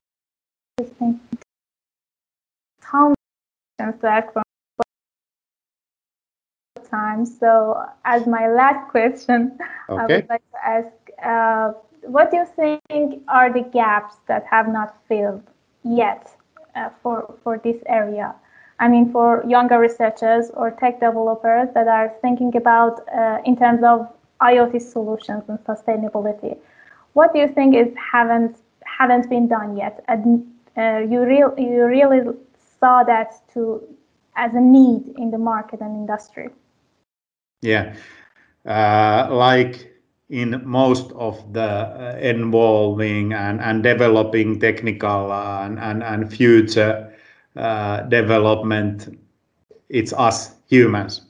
interesting. 0.77 1.19
How 2.81 3.13
back 4.01 4.33
from 4.33 4.43
time. 6.89 7.25
So, 7.25 7.85
as 8.05 8.25
my 8.27 8.49
last 8.49 8.89
question, 8.89 9.57
okay. 9.89 10.01
I 10.01 10.15
would 10.17 10.29
like 10.29 10.51
to 10.51 10.65
ask 10.65 10.93
uh, 11.23 11.71
what 12.03 12.31
do 12.31 12.37
you 12.37 12.47
think 12.89 13.23
are 13.27 13.51
the 13.51 13.61
gaps 13.61 14.15
that 14.27 14.45
have 14.49 14.67
not 14.67 14.95
filled 15.07 15.43
yet 15.83 16.35
uh, 16.75 16.89
for, 17.01 17.35
for 17.43 17.59
this 17.63 17.77
area? 17.85 18.35
I 18.79 18.87
mean, 18.87 19.11
for 19.11 19.43
younger 19.47 19.77
researchers 19.77 20.51
or 20.53 20.71
tech 20.71 21.01
developers 21.01 21.67
that 21.73 21.87
are 21.87 22.13
thinking 22.21 22.55
about 22.55 23.07
uh, 23.09 23.39
in 23.45 23.57
terms 23.57 23.83
of 23.83 24.07
IoT 24.41 24.81
solutions 24.81 25.43
and 25.49 25.59
sustainability. 25.65 26.57
What 27.13 27.33
do 27.33 27.39
you 27.39 27.47
think 27.49 27.75
is 27.75 27.93
haven't 28.11 28.57
haven't 28.97 29.29
been 29.29 29.47
done 29.47 29.75
yet? 29.75 30.03
And 30.07 30.47
uh, 30.77 30.99
you 30.99 31.25
real 31.25 31.53
you 31.57 31.85
really 31.85 32.21
saw 32.79 33.03
that 33.03 33.33
to 33.53 33.83
as 34.37 34.53
a 34.53 34.61
need 34.61 35.13
in 35.17 35.31
the 35.31 35.37
market 35.37 35.81
and 35.81 35.95
industry. 35.97 36.49
Yeah, 37.61 37.95
uh, 38.65 39.27
like 39.29 39.91
in 40.29 40.61
most 40.63 41.11
of 41.13 41.53
the 41.53 41.61
uh, 41.61 42.17
involving 42.21 43.33
and, 43.33 43.59
and 43.59 43.83
developing 43.83 44.59
technical 44.59 45.33
and, 45.33 45.79
and, 45.79 46.03
and 46.03 46.31
future 46.31 47.11
uh, 47.55 48.01
development, 48.03 49.19
it's 49.89 50.13
us 50.13 50.55
humans. 50.67 51.21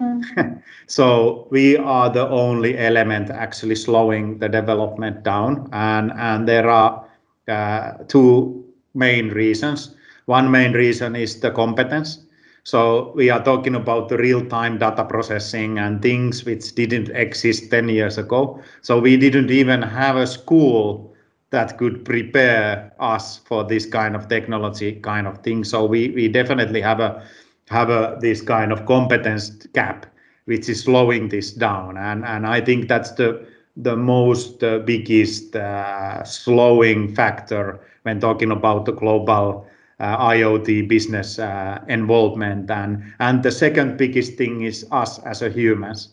Mm. 0.00 0.62
so 0.86 1.46
we 1.50 1.76
are 1.76 2.10
the 2.10 2.28
only 2.28 2.76
element 2.78 3.30
actually 3.30 3.74
slowing 3.76 4.38
the 4.38 4.48
development 4.48 5.22
down, 5.22 5.68
and 5.72 6.12
and 6.12 6.48
there 6.48 6.68
are 6.68 7.06
uh, 7.48 7.92
two 8.08 8.64
main 8.94 9.28
reasons. 9.30 9.94
One 10.26 10.50
main 10.50 10.72
reason 10.72 11.16
is 11.16 11.40
the 11.40 11.50
competence. 11.50 12.26
So 12.64 13.12
we 13.14 13.30
are 13.30 13.42
talking 13.44 13.76
about 13.76 14.08
the 14.08 14.18
real-time 14.18 14.78
data 14.78 15.04
processing 15.04 15.78
and 15.78 16.02
things 16.02 16.44
which 16.44 16.74
didn't 16.74 17.10
exist 17.10 17.70
10 17.70 17.88
years 17.88 18.18
ago. 18.18 18.60
So 18.82 18.98
we 18.98 19.16
didn't 19.16 19.52
even 19.52 19.82
have 19.82 20.16
a 20.16 20.26
school 20.26 21.14
that 21.50 21.78
could 21.78 22.04
prepare 22.04 22.92
us 22.98 23.38
for 23.38 23.64
this 23.64 23.86
kind 23.86 24.14
of 24.16 24.28
technology 24.28 24.92
kind 25.00 25.26
of 25.26 25.38
thing. 25.38 25.64
So 25.64 25.84
we, 25.86 26.08
we 26.10 26.28
definitely 26.28 26.80
have 26.80 27.00
a 27.00 27.22
have 27.68 27.90
a 27.90 28.16
this 28.20 28.40
kind 28.42 28.72
of 28.72 28.86
competence 28.86 29.50
gap 29.74 30.06
which 30.44 30.68
is 30.68 30.82
slowing 30.84 31.28
this 31.28 31.52
down. 31.52 31.96
And 31.96 32.24
and 32.24 32.46
I 32.46 32.60
think 32.60 32.88
that's 32.88 33.12
the 33.12 33.46
the 33.76 33.96
most 33.96 34.62
uh, 34.62 34.78
biggest 34.80 35.54
uh, 35.56 36.24
slowing 36.24 37.14
factor 37.14 37.80
when 38.02 38.20
talking 38.20 38.50
about 38.50 38.84
the 38.86 38.92
global 38.92 39.66
uh, 40.00 40.16
IoT 40.28 40.88
business 40.88 41.38
uh, 41.38 41.80
involvement. 41.88 42.70
And, 42.70 43.02
and 43.18 43.42
the 43.42 43.50
second 43.50 43.98
biggest 43.98 44.34
thing 44.38 44.62
is 44.62 44.86
us 44.90 45.18
as 45.24 45.42
a 45.42 45.50
humans. 45.50 46.10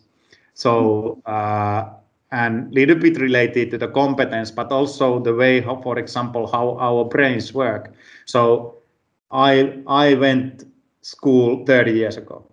So, 0.53 1.21
uh, 1.25 1.85
and 2.33 2.73
little 2.73 2.95
bit 2.95 3.19
related 3.21 3.69
to 3.71 3.77
the 3.77 3.87
competence, 3.87 4.49
but 4.49 4.71
also 4.71 5.19
the 5.19 5.33
way, 5.35 5.61
how, 5.61 5.79
for 5.81 5.99
example, 5.99 6.47
how 6.51 6.75
our 6.79 7.05
brains 7.05 7.53
work. 7.53 7.93
So 8.25 8.75
I, 9.31 9.79
I 9.87 10.15
went 10.15 10.65
school 11.01 11.63
30 11.65 11.93
years 11.93 12.17
ago. 12.17 12.43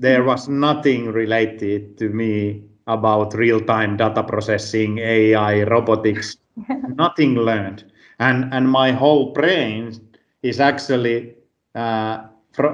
There 0.00 0.24
was 0.24 0.48
nothing 0.48 1.12
related 1.12 1.96
to 1.98 2.08
me 2.08 2.64
about 2.88 3.34
real-time 3.34 3.96
data 3.96 4.24
processing, 4.24 4.98
AI, 4.98 5.62
robotics, 5.62 6.36
nothing 6.96 7.36
learned. 7.36 7.84
And, 8.18 8.52
and 8.52 8.68
my 8.68 8.90
whole 8.90 9.32
brain 9.32 9.94
is 10.42 10.58
actually 10.58 11.34
uh, 11.76 12.26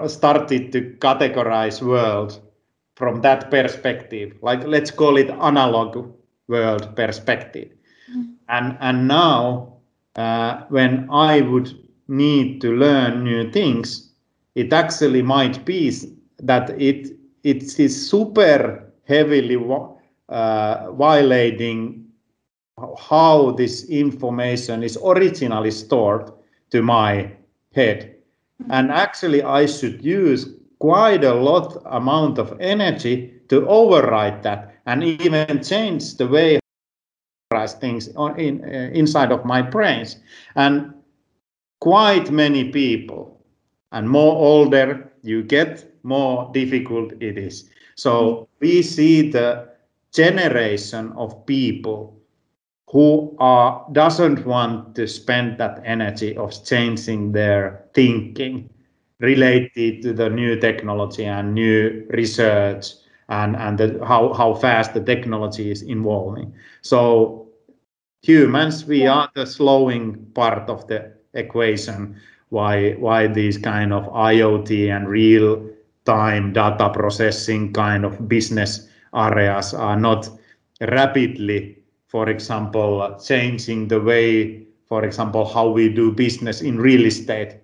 started 0.06 0.72
to 0.72 0.96
categorize 1.00 1.82
world 1.82 2.40
from 3.02 3.20
that 3.20 3.50
perspective. 3.50 4.32
Like 4.42 4.64
let's 4.64 4.92
call 4.92 5.16
it 5.16 5.28
analog 5.28 6.14
world 6.46 6.94
perspective. 6.94 7.70
Mm. 8.08 8.34
And, 8.48 8.78
and 8.80 9.08
now 9.08 9.78
uh, 10.14 10.60
when 10.68 11.08
I 11.10 11.40
would 11.40 11.76
need 12.06 12.60
to 12.60 12.70
learn 12.70 13.24
new 13.24 13.50
things, 13.50 14.12
it 14.54 14.72
actually 14.72 15.20
might 15.20 15.64
be 15.64 15.90
that 16.44 16.80
it 16.80 17.18
it 17.42 17.80
is 17.80 18.08
super 18.08 18.92
heavily 19.08 19.58
uh, 20.28 20.92
violating 20.92 22.06
how 23.00 23.50
this 23.50 23.84
information 23.88 24.84
is 24.84 24.96
originally 25.04 25.72
stored 25.72 26.30
to 26.70 26.82
my 26.82 27.32
head. 27.74 28.14
And 28.70 28.92
actually, 28.92 29.42
I 29.42 29.66
should 29.66 30.04
use 30.04 30.46
quite 30.82 31.22
a 31.22 31.32
lot 31.32 31.80
amount 31.86 32.38
of 32.38 32.60
energy 32.60 33.32
to 33.48 33.64
override 33.68 34.42
that 34.42 34.74
and 34.86 35.04
even 35.04 35.62
change 35.62 36.16
the 36.16 36.26
way 36.26 36.58
I 37.52 37.66
things 37.68 38.08
on, 38.16 38.36
in, 38.40 38.64
uh, 38.64 38.90
inside 38.92 39.30
of 39.30 39.44
my 39.44 39.62
brains. 39.62 40.16
And 40.56 40.92
quite 41.80 42.32
many 42.32 42.72
people, 42.72 43.40
and 43.92 44.10
more 44.10 44.34
older 44.34 45.12
you 45.22 45.44
get, 45.44 45.88
more 46.02 46.50
difficult 46.52 47.12
it 47.20 47.38
is. 47.38 47.70
So 47.94 48.48
we 48.58 48.82
see 48.82 49.30
the 49.30 49.68
generation 50.12 51.12
of 51.12 51.46
people 51.46 52.20
who 52.90 53.36
are 53.38 53.86
doesn't 53.92 54.44
want 54.44 54.96
to 54.96 55.06
spend 55.06 55.58
that 55.58 55.80
energy 55.84 56.36
of 56.36 56.64
changing 56.64 57.30
their 57.30 57.84
thinking 57.94 58.68
related 59.22 60.02
to 60.02 60.12
the 60.12 60.28
new 60.28 60.56
technology 60.56 61.24
and 61.24 61.54
new 61.54 62.04
research 62.10 62.94
and 63.28 63.56
and 63.56 63.78
the, 63.78 64.04
how 64.04 64.32
how 64.34 64.52
fast 64.52 64.94
the 64.94 65.00
technology 65.00 65.70
is 65.70 65.82
evolving. 65.88 66.52
So 66.82 67.48
humans 68.22 68.84
we 68.84 69.06
are 69.06 69.30
the 69.34 69.46
slowing 69.46 70.26
part 70.34 70.68
of 70.68 70.86
the 70.88 71.12
equation. 71.34 72.16
Why 72.50 72.92
why 72.98 73.28
these 73.28 73.56
kind 73.56 73.92
of 73.92 74.04
iot 74.12 74.70
and 74.90 75.08
real 75.08 75.70
time 76.04 76.52
data 76.52 76.90
processing 76.90 77.72
kind 77.72 78.04
of 78.04 78.28
business 78.28 78.88
areas 79.14 79.72
are 79.72 79.96
not 79.96 80.28
rapidly, 80.80 81.78
for 82.08 82.28
example, 82.28 83.16
changing 83.24 83.88
the 83.88 84.00
way, 84.00 84.66
for 84.88 85.04
example, 85.04 85.46
how 85.46 85.68
we 85.68 85.88
do 85.88 86.10
business 86.10 86.60
in 86.60 86.76
real 86.76 87.06
estate 87.06 87.62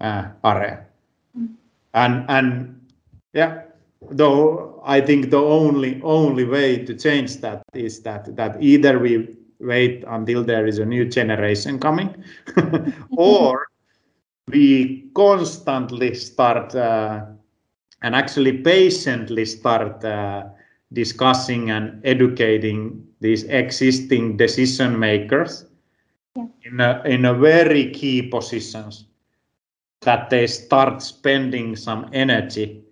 uh, 0.00 0.28
area. 0.44 0.86
And 1.94 2.24
and 2.28 2.80
yeah, 3.32 3.62
though 4.10 4.82
I 4.84 5.00
think 5.00 5.30
the 5.30 5.40
only 5.40 6.00
only 6.02 6.44
way 6.44 6.84
to 6.84 6.94
change 6.94 7.36
that 7.40 7.62
is 7.74 8.02
that 8.02 8.36
that 8.36 8.62
either 8.62 8.98
we 8.98 9.36
wait 9.58 10.04
until 10.06 10.44
there 10.44 10.66
is 10.66 10.78
a 10.78 10.84
new 10.84 11.06
generation 11.06 11.78
coming, 11.78 12.14
or 13.16 13.66
we 14.48 15.08
constantly 15.14 16.14
start 16.14 16.74
uh, 16.74 17.24
and 18.02 18.14
actually 18.14 18.58
patiently 18.58 19.44
start 19.44 20.04
uh, 20.04 20.44
discussing 20.92 21.70
and 21.70 22.00
educating 22.04 23.04
these 23.20 23.44
existing 23.44 24.36
decision 24.36 24.98
makers 24.98 25.64
yeah. 26.36 26.46
in, 26.64 26.80
a, 26.80 27.02
in 27.06 27.24
a 27.24 27.34
very 27.34 27.90
key 27.90 28.22
positions 28.22 29.06
that 30.06 30.30
they 30.30 30.46
start 30.46 31.02
spending 31.02 31.76
some 31.76 32.08
energy 32.12 32.82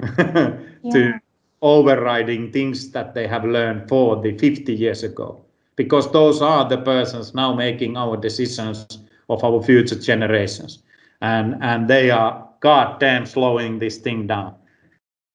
to 0.16 0.58
yeah. 0.82 1.18
overriding 1.62 2.50
things 2.50 2.90
that 2.92 3.14
they 3.14 3.26
have 3.28 3.44
learned 3.44 3.88
40 3.88 4.38
50 4.38 4.74
years 4.74 5.04
ago. 5.04 5.44
Because 5.76 6.10
those 6.12 6.42
are 6.42 6.68
the 6.68 6.78
persons 6.78 7.34
now 7.34 7.54
making 7.54 7.96
our 7.96 8.16
decisions 8.16 8.98
of 9.28 9.44
our 9.44 9.62
future 9.62 9.98
generations. 9.98 10.82
And 11.20 11.56
and 11.60 11.88
they 11.88 12.10
are 12.10 12.48
goddamn 12.60 13.26
slowing 13.26 13.78
this 13.78 13.98
thing 13.98 14.26
down. 14.26 14.54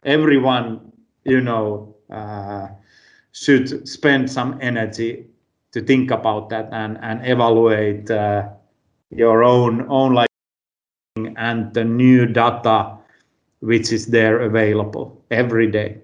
Everyone 0.04 0.92
you 1.26 1.42
know 1.42 1.96
uh, 2.12 2.68
should 3.32 3.88
spend 3.88 4.32
some 4.32 4.58
energy 4.62 5.28
to 5.74 5.82
think 5.82 6.12
about 6.12 6.50
that 6.50 6.70
and 6.72 6.98
and 7.02 7.26
evaluate 7.26 8.10
uh, 8.12 8.50
your 9.12 9.44
own 9.44 9.86
own 9.90 10.14
like 10.14 10.28
and 11.38 11.74
the 11.74 11.84
new 11.84 12.26
data 12.26 12.98
which 13.62 13.92
is 13.92 14.08
there 14.08 14.42
available 14.42 15.22
every 15.32 15.68
day. 15.72 15.98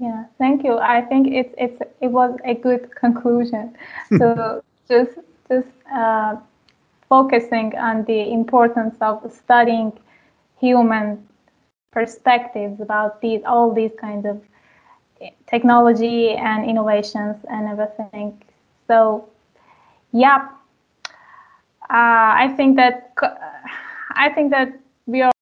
Yeah 0.00 0.24
thank 0.38 0.64
you. 0.64 0.78
I 0.78 1.02
think 1.02 1.28
it's 1.28 1.54
it's 1.58 1.80
it 2.00 2.08
was 2.08 2.36
a 2.44 2.54
good 2.54 2.94
conclusion. 2.94 3.76
So 4.18 4.62
just 4.88 5.18
just 5.48 5.68
uh, 5.94 6.36
focusing 7.08 7.76
on 7.76 8.04
the 8.04 8.32
importance 8.32 8.96
of 9.00 9.30
studying 9.32 9.92
human 10.60 11.26
perspectives 11.92 12.80
about 12.80 13.20
these 13.20 13.42
all 13.46 13.72
these 13.72 13.92
kinds 14.00 14.26
of 14.26 14.40
technology 15.46 16.30
and 16.30 16.64
innovations 16.68 17.36
and 17.50 17.68
everything. 17.68 18.42
So, 18.86 19.28
yeah, 20.12 20.48
uh, 21.90 22.30
I 22.44 22.52
think 22.56 22.76
that 22.76 23.14
I 24.20 24.28
think 24.28 24.50
that 24.50 24.78
we 25.06 25.22
are 25.22 25.32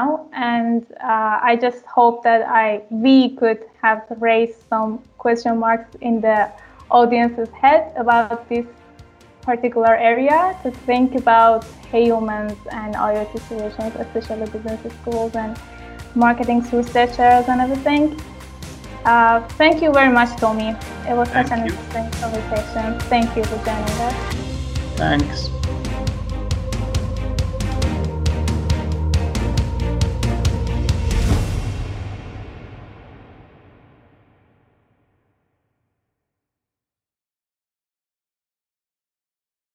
now, 0.00 0.30
and 0.32 0.86
uh, 1.04 1.38
I 1.50 1.58
just 1.60 1.84
hope 1.84 2.24
that 2.24 2.40
I 2.48 2.80
we 2.88 3.36
could 3.36 3.60
have 3.82 4.06
raised 4.18 4.56
some 4.70 5.02
question 5.18 5.58
marks 5.58 5.94
in 6.00 6.22
the 6.22 6.50
audience's 6.90 7.50
head 7.50 7.92
about 7.96 8.48
this 8.48 8.64
particular 9.42 9.94
area 9.94 10.56
to 10.62 10.70
think 10.88 11.14
about 11.14 11.66
humans 11.92 12.56
and 12.72 12.94
IoT 12.94 13.38
solutions, 13.48 13.92
especially 13.96 14.46
business 14.46 14.80
schools 15.02 15.36
and 15.36 15.60
marketing 16.14 16.60
researchers 16.72 17.44
and 17.52 17.60
everything. 17.60 18.18
Uh, 19.04 19.46
thank 19.60 19.82
you 19.82 19.92
very 19.92 20.12
much, 20.12 20.30
Tommy. 20.40 20.70
It 21.06 21.14
was 21.20 21.28
thank 21.28 21.48
such 21.48 21.58
an 21.58 21.66
you. 21.66 21.72
interesting 21.72 22.08
conversation. 22.22 22.98
Thank 23.12 23.36
you 23.36 23.44
for 23.44 23.58
joining 23.68 23.98
us. 24.08 24.16
Thanks. 24.96 25.59